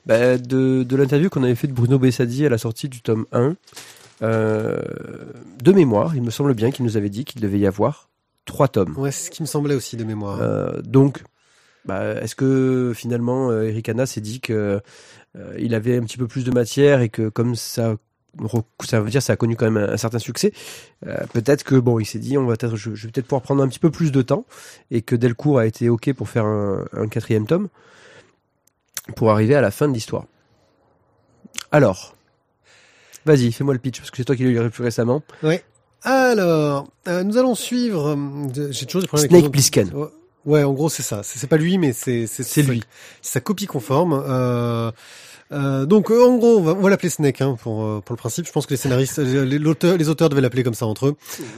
[0.06, 3.26] Bah, de de l'interview qu'on avait fait de Bruno Bessadi à la sortie du tome
[3.32, 3.56] 1,
[4.22, 4.80] euh,
[5.62, 8.08] de mémoire, il me semble bien qu'il nous avait dit qu'il devait y avoir
[8.44, 8.96] trois tomes.
[8.98, 10.40] ouais, c'est ce qui me semblait aussi de mémoire.
[10.42, 11.22] Euh, donc,
[11.84, 14.80] bah, est-ce que finalement euh, Eric Hanna s'est dit que
[15.36, 17.96] euh, il avait un petit peu plus de matière et que comme ça
[18.84, 20.52] ça veut dire ça a connu quand même un, un certain succès.
[21.06, 23.42] euh, peut-être que bon, il s'est dit on va peut-être je, je vais peut-être pouvoir
[23.42, 24.44] prendre un petit peu plus de temps
[24.90, 27.68] et que Delcourt a été ok pour faire un, un quatrième tome.
[29.16, 30.24] pour arriver à la fin de l'histoire.
[31.70, 32.14] Alors,
[33.24, 35.22] vas-y, fais-moi le pitch parce que c'est toi qui l'as lu plus récemment.
[35.42, 35.64] Ouais.
[36.02, 38.08] Alors, euh, nous allons suivre.
[38.16, 39.90] euh, J'ai toujours des problèmes Snake avec Plissken.
[40.44, 41.22] Ouais, en gros, c'est ça.
[41.22, 42.82] C'est c'est pas lui, mais c'est c'est C'est lui.
[43.22, 44.22] C'est sa copie conforme.
[44.28, 44.92] Euh,
[45.54, 48.18] euh, donc, euh, en gros, on va, va l'appeler Snake hein, pour euh, pour le
[48.18, 48.46] principe.
[48.46, 51.16] Je pense que les scénaristes, les, l'auteur- les auteurs devaient l'appeler comme ça entre eux.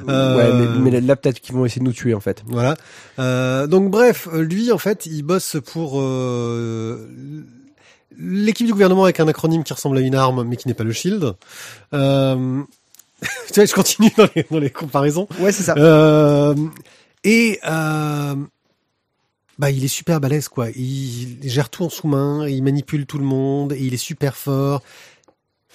[0.09, 2.43] Euh, Ouais, mais, mais là peut-être qu'ils vont essayer de nous tuer en fait.
[2.47, 2.77] Voilà.
[3.19, 7.09] Euh, donc bref, lui en fait, il bosse pour euh,
[8.19, 10.85] l'équipe du gouvernement avec un acronyme qui ressemble à une arme, mais qui n'est pas
[10.85, 11.35] le Shield.
[11.95, 12.63] Euh,
[13.49, 15.27] tu vois, je continue dans les, dans les comparaisons.
[15.41, 15.75] Ouais, c'est ça.
[15.77, 16.55] Euh,
[17.25, 18.35] et euh,
[19.59, 20.71] bah, il est super balèze quoi.
[20.71, 24.83] Il, gère tout en sous-main, il manipule tout le monde, et il est super fort.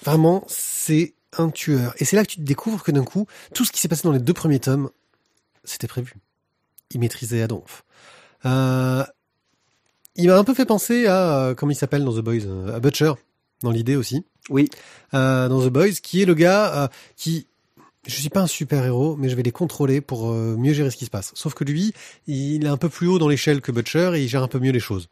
[0.04, 1.94] Vraiment, c'est un tueur.
[1.98, 4.02] Et c'est là que tu te découvres que d'un coup, tout ce qui s'est passé
[4.04, 4.90] dans les deux premiers tomes,
[5.64, 6.14] c'était prévu.
[6.90, 7.84] Il maîtrisait Adolphe.
[8.44, 9.04] Euh,
[10.16, 12.76] il m'a un peu fait penser à euh, comment il s'appelle dans The Boys, euh,
[12.76, 13.12] à Butcher,
[13.62, 14.68] dans l'idée aussi Oui.
[15.14, 17.46] euh, dans The Boys, qui est le gars euh, qui,
[18.06, 20.90] je suis pas un super héros, mais je vais les contrôler pour euh, mieux gérer
[20.90, 21.30] ce qui se passe.
[21.34, 21.92] Sauf que lui,
[22.26, 24.58] il est un peu plus haut dans l'échelle que Butcher et il gère un peu
[24.58, 25.08] mieux les choses.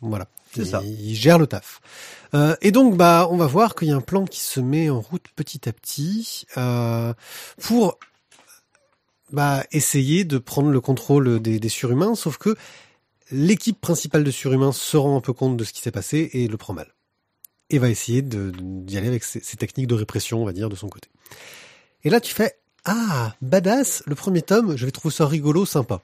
[0.00, 0.28] Voilà.
[0.54, 0.82] C'est ça.
[0.84, 1.80] Il gère le taf.
[2.34, 4.90] Euh, et donc, bah, on va voir qu'il y a un plan qui se met
[4.90, 7.14] en route petit à petit euh,
[7.60, 7.98] pour
[9.30, 12.14] bah, essayer de prendre le contrôle des, des surhumains.
[12.14, 12.54] Sauf que
[13.30, 16.48] l'équipe principale de surhumains se rend un peu compte de ce qui s'est passé et
[16.48, 16.92] le prend mal
[17.72, 20.68] et va essayer de- d'y aller avec ses, ses techniques de répression, on va dire,
[20.68, 21.08] de son côté.
[22.04, 24.02] Et là, tu fais ah badass.
[24.06, 26.00] Le premier tome, je vais trouver ça rigolo, sympa.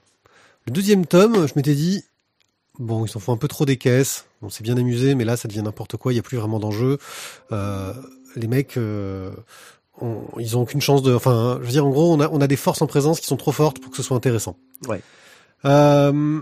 [0.65, 2.03] Le deuxième tome, je m'étais dit
[2.79, 4.25] bon, ils s'en font un peu trop des caisses.
[4.41, 6.13] On s'est bien amusé, mais là, ça devient n'importe quoi.
[6.13, 6.97] Il y a plus vraiment d'enjeu.
[7.51, 7.93] Euh,
[8.35, 8.77] les mecs.
[8.77, 9.31] euh,
[10.01, 11.13] ont- ils ont aucune chance de.
[11.13, 13.27] Enfin, je veux dire, en gros, on a, on a des forces en présence qui
[13.27, 14.55] sont trop fortes pour que ce soit intéressant.
[14.87, 15.01] Ouais.
[15.65, 16.41] Euh,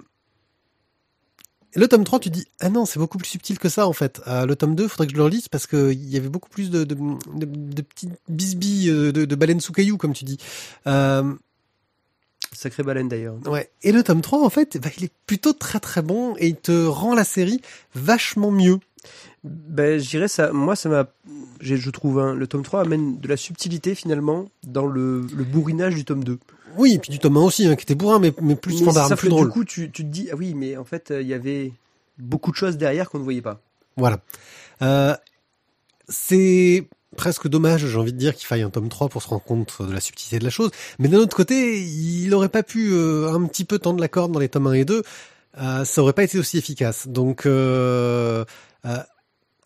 [1.77, 4.19] le tome 3, tu dis, ah non, c'est beaucoup plus subtil que ça, en fait.
[4.27, 6.49] Euh, le tome 2, faudrait que je le relise parce que il y avait beaucoup
[6.49, 10.25] plus de, de, de, de petites bisbilles euh, de, de baleines sous cailloux, comme tu
[10.25, 10.37] dis.
[10.87, 11.33] Euh,
[12.51, 13.35] Sacré baleine d'ailleurs.
[13.45, 13.69] ouais.
[13.83, 16.55] Et le tome 3, en fait, bah, il est plutôt très très bon et il
[16.55, 17.61] te rend la série
[17.93, 18.79] vachement mieux.
[19.43, 20.51] Ben, je dirais ça.
[20.51, 21.07] Moi, ça m'a.
[21.61, 25.93] Je trouve hein, le tome 3 amène de la subtilité finalement dans le, le bourrinage
[25.93, 26.39] du tome 2.
[26.77, 28.91] Oui, et puis du tome 1 aussi, hein, qui était bourrin, mais, mais plus Mais
[28.91, 29.47] standard, plus drôle.
[29.47, 31.73] Du coup, tu, tu te dis, ah oui, mais en fait, euh, il y avait
[32.17, 33.61] beaucoup de choses derrière qu'on ne voyait pas.
[33.95, 34.19] Voilà.
[34.81, 35.15] Euh,
[36.07, 39.43] c'est presque dommage, j'ai envie de dire, qu'il faille un tome 3 pour se rendre
[39.43, 40.71] compte de la subtilité de la chose.
[40.99, 44.31] Mais d'un autre côté, il aurait pas pu euh, un petit peu tendre la corde
[44.31, 45.03] dans les tomes 1 et 2.
[45.59, 47.07] Euh, ça aurait pas été aussi efficace.
[47.07, 48.45] Donc, euh,
[48.85, 48.97] euh,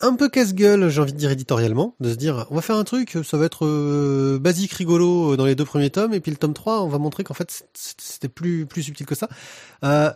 [0.02, 2.84] un peu casse-gueule, j'ai envie de dire éditorialement, de se dire, on va faire un
[2.84, 6.30] truc, ça va être euh, basique, rigolo euh, dans les deux premiers tomes, et puis
[6.30, 9.28] le tome 3, on va montrer qu'en fait, c'était plus, plus subtil que ça.
[9.84, 10.10] Euh,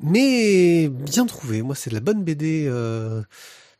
[0.00, 1.62] mais bien trouvé.
[1.62, 2.66] Moi, c'est de la bonne BD.
[2.68, 3.22] Euh,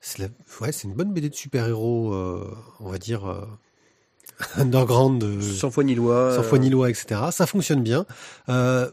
[0.00, 0.28] c'est la-
[0.60, 2.14] ouais, c'est une bonne BD de super-héros,
[2.80, 3.48] on va dire
[4.56, 6.34] underground, Sans foi ni loi.
[6.36, 7.20] sans foi ni loi, etc.
[7.32, 8.06] Ça fonctionne bien.
[8.48, 8.90] Euh,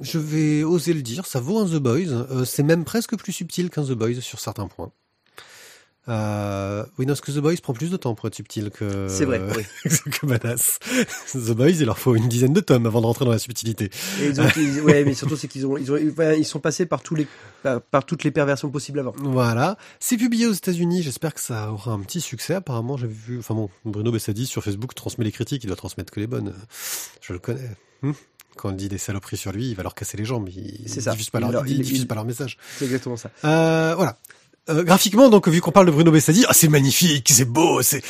[0.00, 2.10] je vais oser le dire, ça vaut un The Boys.
[2.12, 4.92] Euh, c'est même presque plus subtil qu'un The Boys sur certains points.
[6.08, 9.08] Euh, oui, non, parce que The Boys prend plus de temps pour être subtil que,
[9.08, 9.40] C'est vrai.
[9.56, 9.64] oui.
[10.12, 10.78] que Badass.
[11.32, 13.90] The Boys, il leur faut une dizaine de tomes avant de rentrer dans la subtilité.
[14.20, 17.02] Et ont- ils- ouais, mais surtout c'est qu'ils ont, ils ont, ils sont passés par
[17.02, 17.26] tous les,
[17.62, 19.14] par, par toutes les perversions possibles avant.
[19.18, 19.76] Voilà.
[19.98, 21.02] C'est publié aux États-Unis.
[21.02, 22.54] J'espère que ça aura un petit succès.
[22.54, 23.38] Apparemment, j'ai vu.
[23.40, 25.64] Enfin bon, Bruno Bessadi sur Facebook transmet les critiques.
[25.64, 26.54] Il doit transmettre que les bonnes.
[27.20, 27.70] Je le connais.
[28.02, 28.12] Hmm?
[28.56, 30.48] Quand il dit des saloperies sur lui, il va leur casser les jambes.
[30.48, 31.10] Il, ça.
[31.10, 32.56] diffuse pas Il leur, il il- diffuse pas leur message.
[32.78, 33.30] C'est exactement ça.
[33.44, 34.16] Euh, voilà.
[34.68, 38.02] Euh, graphiquement, donc, vu qu'on parle de Bruno Bessadi, ah, c'est magnifique, c'est beau, c'est,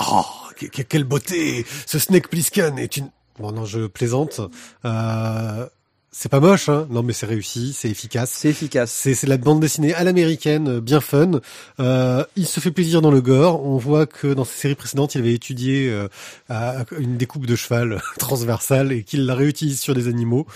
[0.00, 0.24] oh, oh,
[0.56, 4.40] que- que- quelle beauté, ce Snake Plissken est une, bon, non, je plaisante,
[4.84, 5.66] euh,
[6.10, 8.30] c'est pas moche, hein, non, mais c'est réussi, c'est efficace.
[8.34, 8.90] C'est efficace.
[8.92, 11.40] C'est c'est de la bande dessinée à l'américaine, euh, bien fun.
[11.80, 13.64] Euh, il se fait plaisir dans le gore.
[13.64, 16.08] On voit que dans ses séries précédentes, il avait étudié euh,
[16.50, 20.46] à- une découpe de cheval transversale et qu'il la réutilise sur des animaux.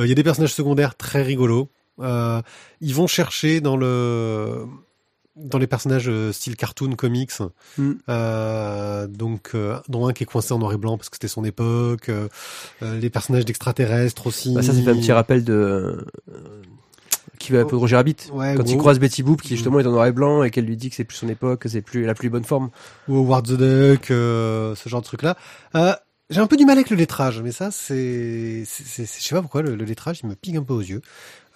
[0.00, 1.68] Euh, Il y a des personnages secondaires très rigolos.
[2.00, 2.42] Euh,
[2.80, 4.64] ils vont chercher dans le
[5.36, 7.32] dans les personnages euh, style cartoon comics,
[7.76, 7.92] Mm.
[8.08, 11.26] euh, donc euh, dont un qui est coincé en noir et blanc parce que c'était
[11.28, 12.28] son époque, euh,
[12.82, 14.54] les personnages d'extraterrestres aussi.
[14.54, 16.62] Bah, ça, fait un petit rappel de euh,
[17.40, 18.16] qui va pour Roger Rabbit.
[18.32, 20.66] Ouais, Quand il croise Betty Boop, qui justement est en noir et blanc, et qu'elle
[20.66, 22.70] lui dit que c'est plus son époque, que c'est plus la plus bonne forme.
[23.08, 25.36] ou Howard the Duck, euh, ce genre de truc-là.
[25.74, 25.94] Euh,
[26.30, 29.62] j'ai un peu du mal avec le lettrage, mais ça, c'est, je sais pas pourquoi
[29.62, 31.02] le, le lettrage, il me pique un peu aux yeux.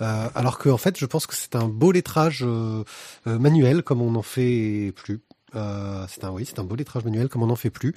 [0.01, 2.85] Euh, alors que en fait, je pense que c'est un beau lettrage euh,
[3.27, 5.21] euh, manuel, comme on n'en fait plus.
[5.55, 7.95] Euh, c'est un oui, c'est un beau lettrage manuel, comme on n'en fait plus.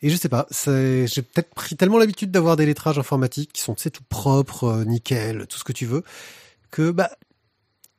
[0.00, 3.74] Et je sais pas, j'ai peut-être pris tellement l'habitude d'avoir des lettrages informatiques qui sont,
[3.74, 6.02] tu sais, tout propres, euh, nickel, tout ce que tu veux,
[6.70, 7.10] que bah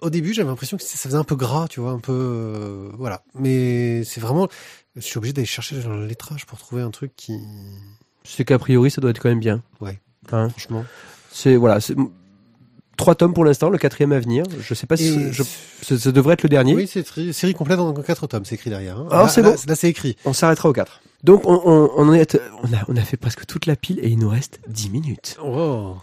[0.01, 2.91] au début, j'avais l'impression que ça faisait un peu gras, tu vois, un peu, euh,
[2.97, 3.23] voilà.
[3.35, 4.49] Mais c'est vraiment,
[4.97, 7.39] je suis obligé d'aller chercher dans le lettrage pour trouver un truc qui,
[8.23, 9.61] C'est qu'a priori, ça doit être quand même bien.
[9.81, 9.99] Ouais.
[10.31, 10.85] Hein franchement.
[11.31, 11.95] c'est voilà, c'est
[12.95, 14.45] trois tomes pour l'instant, le quatrième à venir.
[14.61, 15.43] Je sais pas si je-
[15.81, 16.73] ça, ça devrait être le dernier.
[16.75, 18.97] Oui, c'est tri- série complète en quatre tomes, c'est écrit derrière.
[18.99, 19.07] hein.
[19.11, 19.55] Alors, Là- c'est bon.
[19.67, 20.15] Là, c'est écrit.
[20.25, 21.01] On s'arrêtera au 4.
[21.23, 23.99] Donc on, on, on, en est, on, a, on a fait presque toute la pile
[24.01, 25.37] et il nous reste 10 minutes.
[25.43, 25.95] Oh.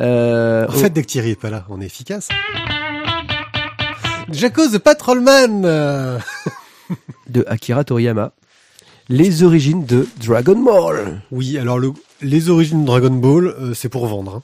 [0.00, 2.28] Euh, En fait, dès que Thierry est pas là, on est efficace.
[4.30, 5.62] Jaco the Patrolman
[7.28, 8.32] de Akira Toriyama,
[9.08, 11.20] les origines de Dragon Ball.
[11.30, 11.92] Oui, alors le,
[12.22, 14.36] les origines de Dragon Ball, euh, c'est pour vendre.
[14.36, 14.42] hein.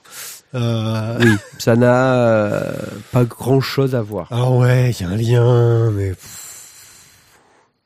[0.55, 2.73] Euh, Oui, ça n'a euh,
[3.13, 4.33] pas grand chose à voir.
[4.33, 6.13] Alors ouais, il y a un lien, mais...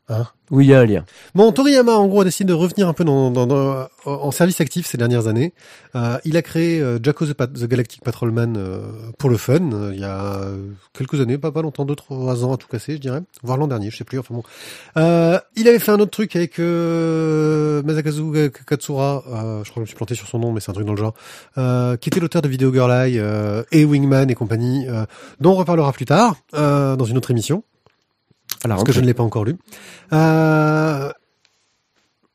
[0.09, 1.05] Hein Oui, il y a un lien.
[1.35, 4.61] Bon, Toriyama, en gros, a décidé de revenir un peu dans, dans- dans- en service
[4.61, 5.55] actif ces dernières années.
[5.97, 8.83] Euh, il a créé euh, Jacko the, Galactic Patrolman euh,
[9.19, 10.41] pour le fun, euh, il y a
[10.93, 13.21] quelques années, pas, pas longtemps, deux, trois ans à tout casser, je dirais.
[13.43, 14.43] Voire l'an dernier, je sais plus, enfin bon.
[14.99, 19.81] Euh, il avait fait un autre truc avec euh, Masakazu Katsura, je crois que je
[19.81, 21.15] me suis planté sur son nom, mais c'est un truc dans le genre,
[21.99, 23.19] qui était l'auteur de Video Girl Eye
[23.73, 24.87] et Wingman et compagnie,
[25.41, 27.65] dont on reparlera plus tard, dans une autre émission
[28.65, 29.57] La parce que je ne l'ai pas encore lu.
[30.13, 31.11] Euh,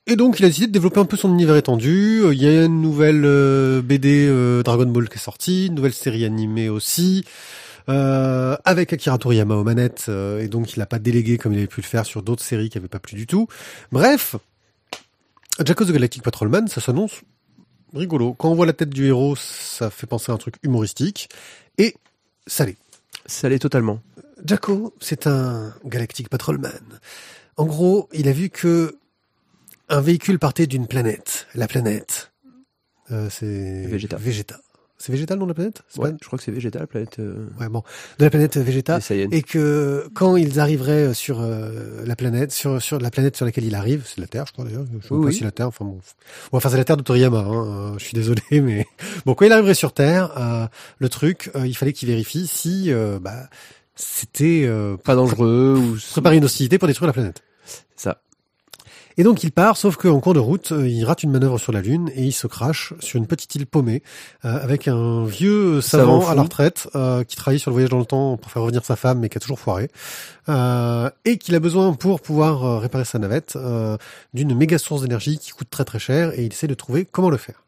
[0.08, 2.22] et donc, il a décidé de développer un peu son univers étendu.
[2.24, 5.76] Euh, Il y a une nouvelle euh, BD euh, Dragon Ball qui est sortie, une
[5.76, 7.24] nouvelle série animée aussi,
[7.90, 10.10] euh, avec Akira Toriyama aux manettes.
[10.10, 12.70] et donc, il n'a pas délégué comme il avait pu le faire sur d'autres séries
[12.70, 13.48] qui n'avaient pas plu du tout.
[13.92, 14.36] Bref,
[15.64, 17.22] Jacko the Galactic Patrolman, ça s'annonce
[17.94, 18.34] rigolo.
[18.34, 21.30] Quand on voit la tête du héros, ça fait penser à un truc humoristique.
[21.78, 21.96] Et
[22.48, 22.78] ça l'est.
[23.26, 24.02] Ça l'est totalement.
[24.46, 26.70] Jacko, c'est un Galactic Patrolman.
[27.58, 28.96] En gros, il a vu que
[29.90, 31.48] un véhicule partait d'une planète.
[31.56, 32.32] La planète,
[33.12, 34.18] euh, c'est Vegeta.
[34.18, 34.60] Vegeta.
[35.02, 35.82] C'est Vegeta le nom de la planète?
[35.88, 37.84] C'est Ouais, je crois que c'est végétal, planète euh, pas- Ouais, bon,
[38.18, 38.98] de la planète Vegeta.
[38.98, 39.30] des Saiyans.
[39.32, 43.64] Et que quand ils arriveraient sur euh, la planète, sur sur la planète sur laquelle
[43.64, 44.86] il arrive, c'est la Terre, je crois d'ailleurs.
[45.02, 45.34] Je sais Oui, pas oui.
[45.34, 45.68] si la Terre.
[45.70, 45.94] Enfin bon,
[46.52, 47.40] Bon, enfin c'est la Terre de Toriyama.
[47.40, 48.86] Hein, euh, je suis désolé, mais
[49.26, 50.68] bon, quand il arriverait sur Terre, euh,
[50.98, 53.50] le truc, euh, il fallait qu'il vérifie si euh, bah
[54.00, 57.44] c'était euh, Pas dangereux ou préparer une hostilité pour détruire la planète.
[57.96, 58.22] ça.
[59.18, 61.74] Et donc il part, sauf qu'en cours de route, euh, il rate une manœuvre sur
[61.74, 64.02] la Lune et il se crache sur une petite île paumée
[64.46, 68.00] euh, avec un vieux savant, à la retraite euh, qui travaille sur le voyage dans
[68.00, 69.90] le temps pour faire revenir sa femme mais qui a toujours foiré
[70.48, 73.98] euh, et qu'il a besoin pour pouvoir euh, réparer sa navette euh,
[74.34, 77.30] d'une méga source d'énergie qui coûte très très cher et il essaie de trouver comment
[77.30, 77.66] le faire.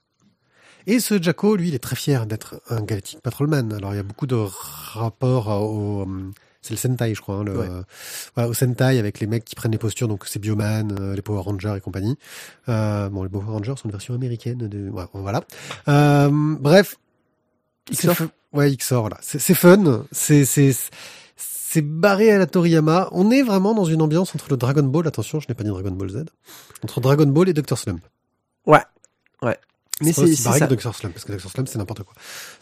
[0.88, 3.72] Et ce Jacko, lui, il est très fier d'être un Galactic Patrolman.
[3.72, 6.08] Alors il y a beaucoup de rapports au...
[6.64, 7.38] C'est le Sentai, je crois.
[7.38, 7.68] Hein, le, Ouais.
[8.36, 11.24] voilà, au Sentai avec les mecs qui prennent les postures, donc c'est Bioman, euh, les
[11.24, 12.18] Power Rangers et compagnie.
[12.70, 15.42] Euh, bon, les Power Rangers sont une version américaine de, ouais, voilà.
[15.88, 16.98] Euh, bref.
[17.92, 18.14] Xor.
[18.14, 19.18] F- Ouais, Xor, voilà.
[19.22, 20.06] C'est fun.
[20.12, 20.76] C'est, c'est,
[21.38, 23.08] c'est barré à la Toriyama.
[23.12, 25.70] On est vraiment dans une ambiance entre le Dragon Ball, attention, je n'ai pas dit
[25.70, 26.26] Dragon Ball Z,
[26.84, 27.78] entre Dragon Ball et Dr.
[27.78, 28.02] Slump.
[28.68, 28.82] Ouais.
[29.42, 29.58] Ouais.
[30.02, 30.68] Mais C'est barré ça.
[30.68, 30.96] que Dr.
[30.96, 31.50] Slump, parce que Dr.
[31.50, 32.14] Slump, c'est n'importe quoi.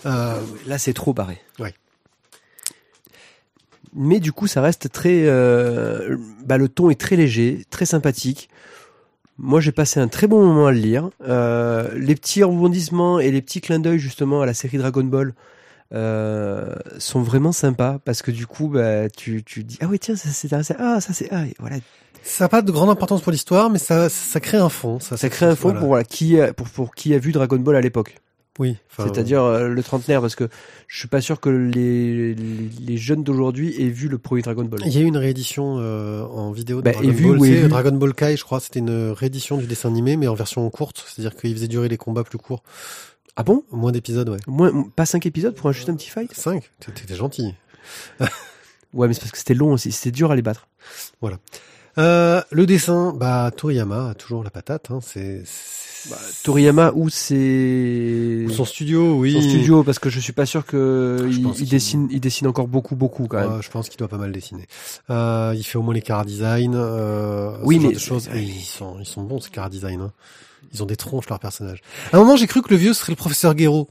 [0.05, 1.39] Euh, Là, c'est trop barré.
[1.59, 1.73] Ouais.
[3.93, 5.23] Mais du coup, ça reste très.
[5.25, 8.49] euh, bah, le ton est très léger, très sympathique.
[9.37, 11.09] Moi, j'ai passé un très bon moment à le lire.
[11.27, 15.33] Euh, les petits rebondissements et les petits clins d'œil justement à la série Dragon Ball
[15.93, 20.15] euh, sont vraiment sympas parce que du coup, bah, tu tu dis ah oui tiens
[20.15, 21.77] ça c'est ah ça c'est ah et voilà
[22.21, 24.99] ça n'a pas de grande importance pour l'histoire, mais ça, ça crée un fond.
[24.99, 25.79] Ça, ça crée un fond voilà.
[25.79, 28.17] pour voilà qui a, pour pour qui a vu Dragon Ball à l'époque.
[28.59, 28.75] Oui.
[28.97, 30.49] C'est-à-dire euh, le trentenaire, parce que
[30.87, 34.65] je suis pas sûr que les, les, les jeunes d'aujourd'hui aient vu le premier Dragon
[34.65, 34.81] Ball.
[34.85, 37.39] Il y a eu une réédition euh, en vidéo de Bah, Dragon vu Ball.
[37.39, 37.67] ou et c'est vu.
[37.69, 41.05] Dragon Ball Kai, je crois, c'était une réédition du dessin animé, mais en version courte.
[41.07, 42.63] C'est-à-dire qu'il faisait durer les combats plus courts.
[43.35, 43.63] Ah bon?
[43.71, 44.39] Moins d'épisodes, ouais.
[44.47, 46.33] Moins, Pas cinq épisodes pour un juste un petit fight?
[46.33, 47.53] 5 T'étais gentil.
[48.91, 50.67] Ouais, mais c'est parce que c'était long aussi, c'était dur à les battre.
[51.99, 54.89] Euh, le dessin, bah, Toriyama a toujours la patate.
[54.89, 55.43] Hein, c'est
[56.09, 59.33] Bah, Toriyama ou c'est Son studio, oui.
[59.33, 62.67] son studio, parce que je suis pas sûr que Je il, dessine, il dessine encore
[62.67, 63.53] beaucoup, beaucoup quand même.
[63.57, 64.65] Ouais, je pense qu'il doit pas mal dessiner.
[65.11, 68.27] Euh, il fait au moins les car design, euh, Oui, mais- de choses.
[68.33, 70.01] Et ils sont, ils sont bons ces car design.
[70.01, 70.11] Hein.
[70.73, 71.81] Ils ont des tronches leurs personnages.
[72.11, 73.89] À un moment, j'ai cru que le vieux serait le professeur Gero.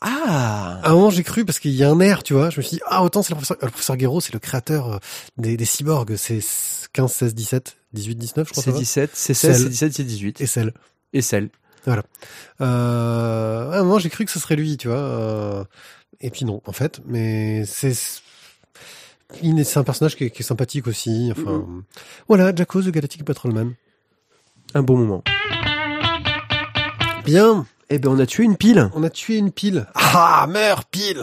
[0.00, 2.48] Ah À un moment, j'ai cru parce qu'il y a un air, tu vois.
[2.50, 4.94] Je me suis dit, ah, autant c'est le professeur, le professeur Gero, c'est le créateur
[4.94, 4.98] euh,
[5.36, 6.16] des, des cyborgs.
[6.16, 6.40] C'est
[6.92, 8.62] 15, 16, 17, 18, 19, je crois.
[8.62, 9.62] C'est ça va 17, c'est 16, Celle.
[9.62, 10.40] c'est 17, c'est 18.
[10.40, 10.72] Et celle.
[11.12, 11.50] Et celle.
[12.60, 14.96] Euh, à un moment, j'ai cru que ce serait lui, tu vois.
[14.98, 15.64] euh,
[16.20, 17.00] et puis non, en fait.
[17.06, 17.94] Mais c'est
[19.62, 21.30] c'est un personnage qui est, qui est sympathique aussi.
[21.32, 21.64] Enfin,
[22.28, 23.74] voilà, Jacko the Galactic Patrolman.
[24.74, 25.22] Un bon moment.
[27.24, 28.88] Bien, Eh ben, on a tué une pile.
[28.94, 29.86] on a tué une pile.
[29.94, 31.22] Ah, meurs pile.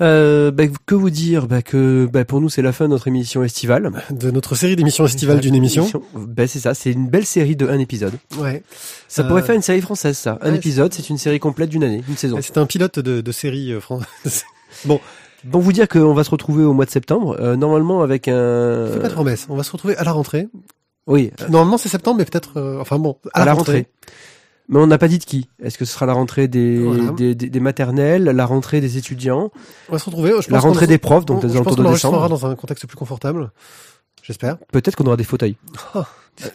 [0.00, 1.48] Euh, bah, que vous dire?
[1.48, 3.90] Bah, que bah, pour nous c'est la fin de notre émission estivale.
[4.12, 5.90] De notre série d'émissions estivales d'une émission.
[6.14, 8.14] Bah, c'est ça, c'est une belle série de un épisode.
[8.38, 8.62] Ouais.
[9.08, 10.38] Ça pourrait faire une série française ça.
[10.40, 12.38] Un ouais, épisode, c'est une série complète d'une année, une saison.
[12.40, 14.44] C'est un pilote de, de série euh, française.
[14.84, 15.00] bon.
[15.44, 18.88] Bon, vous dire qu'on va se retrouver au mois de septembre, euh, normalement avec un...
[18.92, 20.48] Fais pas de promesse, on va se retrouver à la rentrée.
[21.08, 21.32] Oui.
[21.48, 22.58] Normalement c'est septembre, mais peut-être...
[22.58, 23.88] euh, enfin bon, à, la, rentrée.
[24.68, 25.48] Mais on n'a pas dit de qui.
[25.62, 27.10] Est-ce que ce sera la rentrée des, voilà.
[27.12, 29.50] des, des, des, maternelles, la rentrée des étudiants
[29.88, 30.30] On va se retrouver.
[30.30, 32.28] Je pense la rentrée des profs, donc on, des alentours de décembre.
[32.28, 33.50] dans un contexte plus confortable.
[34.22, 34.58] J'espère.
[34.70, 35.56] Peut-être qu'on aura des fauteuils.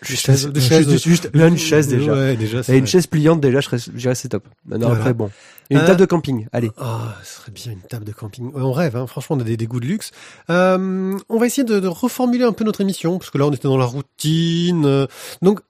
[0.02, 2.14] Juste, chaise, de chaise, juste, juste, là, une chaise déjà.
[2.14, 4.48] Ouais, déjà Et une chaise pliante déjà, je dirais c'est top.
[4.66, 4.88] Voilà.
[4.90, 5.30] après bon.
[5.70, 6.72] Une euh, table de camping, allez.
[6.80, 6.84] Oh,
[7.24, 8.52] ce serait bien une table de camping.
[8.54, 9.08] On rêve, hein.
[9.08, 10.12] franchement, on a des, des goûts de luxe.
[10.50, 13.52] Euh, on va essayer de, de, reformuler un peu notre émission, parce que là, on
[13.52, 15.08] était dans la routine.
[15.42, 15.62] Donc,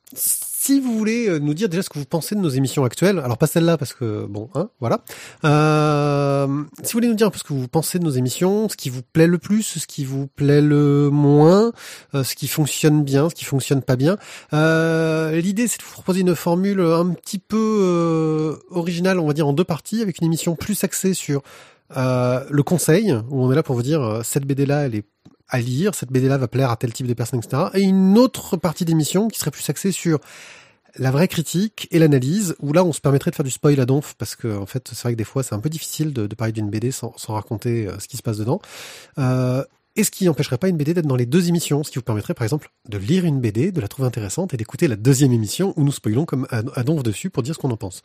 [0.64, 3.38] si vous voulez nous dire déjà ce que vous pensez de nos émissions actuelles, alors
[3.38, 5.01] pas celle-là parce que bon, hein, voilà.
[5.43, 6.47] Euh,
[6.84, 8.78] si vous voulez nous dire un peu ce que vous pensez de nos émissions, ce
[8.78, 11.74] qui vous plaît le plus, ce qui vous plaît le moins,
[12.16, 14.18] euh, ce qui fonctionne bien, ce qui fonctionne pas bien.
[14.53, 19.34] Euh, L'idée c'est de vous proposer une formule un petit peu euh, originale, on va
[19.34, 21.41] dire en deux parties, avec une émission plus axée sur
[21.97, 25.03] euh, le conseil, où on est là pour vous dire cette BD là, elle est
[25.50, 27.64] à lire, cette BD-là va plaire à tel type de personnes, etc.
[27.74, 30.20] Et une autre partie d'émission qui serait plus axée sur
[30.98, 33.86] la vraie critique et l'analyse, où là on se permettrait de faire du spoil à
[33.86, 36.28] donf, parce que en fait c'est vrai que des fois c'est un peu difficile de,
[36.28, 38.62] de parler d'une BD sans, sans raconter euh, ce qui se passe dedans.
[39.18, 39.64] Euh,
[39.96, 42.04] et ce qui n'empêcherait pas une BD d'être dans les deux émissions, ce qui vous
[42.04, 45.32] permettrait par exemple de lire une BD, de la trouver intéressante et d'écouter la deuxième
[45.32, 48.02] émission où nous spoilons comme à, à donf dessus pour dire ce qu'on en pense.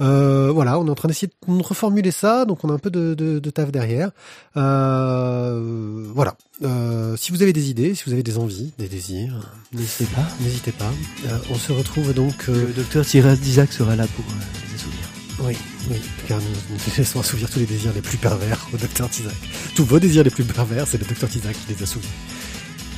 [0.00, 2.90] Euh, voilà, on est en train d'essayer de reformuler ça, donc on a un peu
[2.90, 4.10] de, de, de taf derrière.
[4.56, 6.36] Euh, voilà.
[6.62, 9.34] Euh, si vous avez des idées, si vous avez des envies, des désirs,
[9.72, 10.26] n'hésitez pas.
[10.40, 10.90] N'hésitez pas.
[11.26, 12.46] Euh, on se retrouve donc.
[12.48, 14.24] Le docteur Thierry Isaac sera là pour
[14.68, 14.98] les assouvir.
[15.40, 15.56] Oui,
[15.90, 19.34] oui, car nous, nous laissons assouvir tous les désirs les plus pervers au docteur Tizak.
[19.74, 22.08] Tous vos désirs les plus pervers, c'est le docteur Tizak qui les assouvit.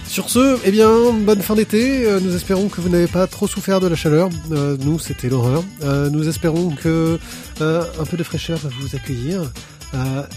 [0.09, 2.07] Sur ce, eh bien, bonne fin d'été.
[2.07, 4.31] Euh, nous espérons que vous n'avez pas trop souffert de la chaleur.
[4.51, 5.63] Euh, nous, c'était l'horreur.
[5.83, 7.19] Euh, nous espérons que
[7.61, 9.43] un peu de fraîcheur va vous accueillir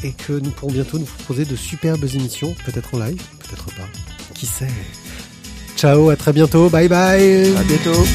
[0.03, 3.87] et que nous pourrons bientôt nous proposer de superbes émissions, peut-être en live, peut-être pas.
[4.33, 4.67] Qui sait?
[5.77, 6.69] Ciao, à très bientôt.
[6.69, 7.55] Bye bye.
[7.55, 8.05] À bientôt.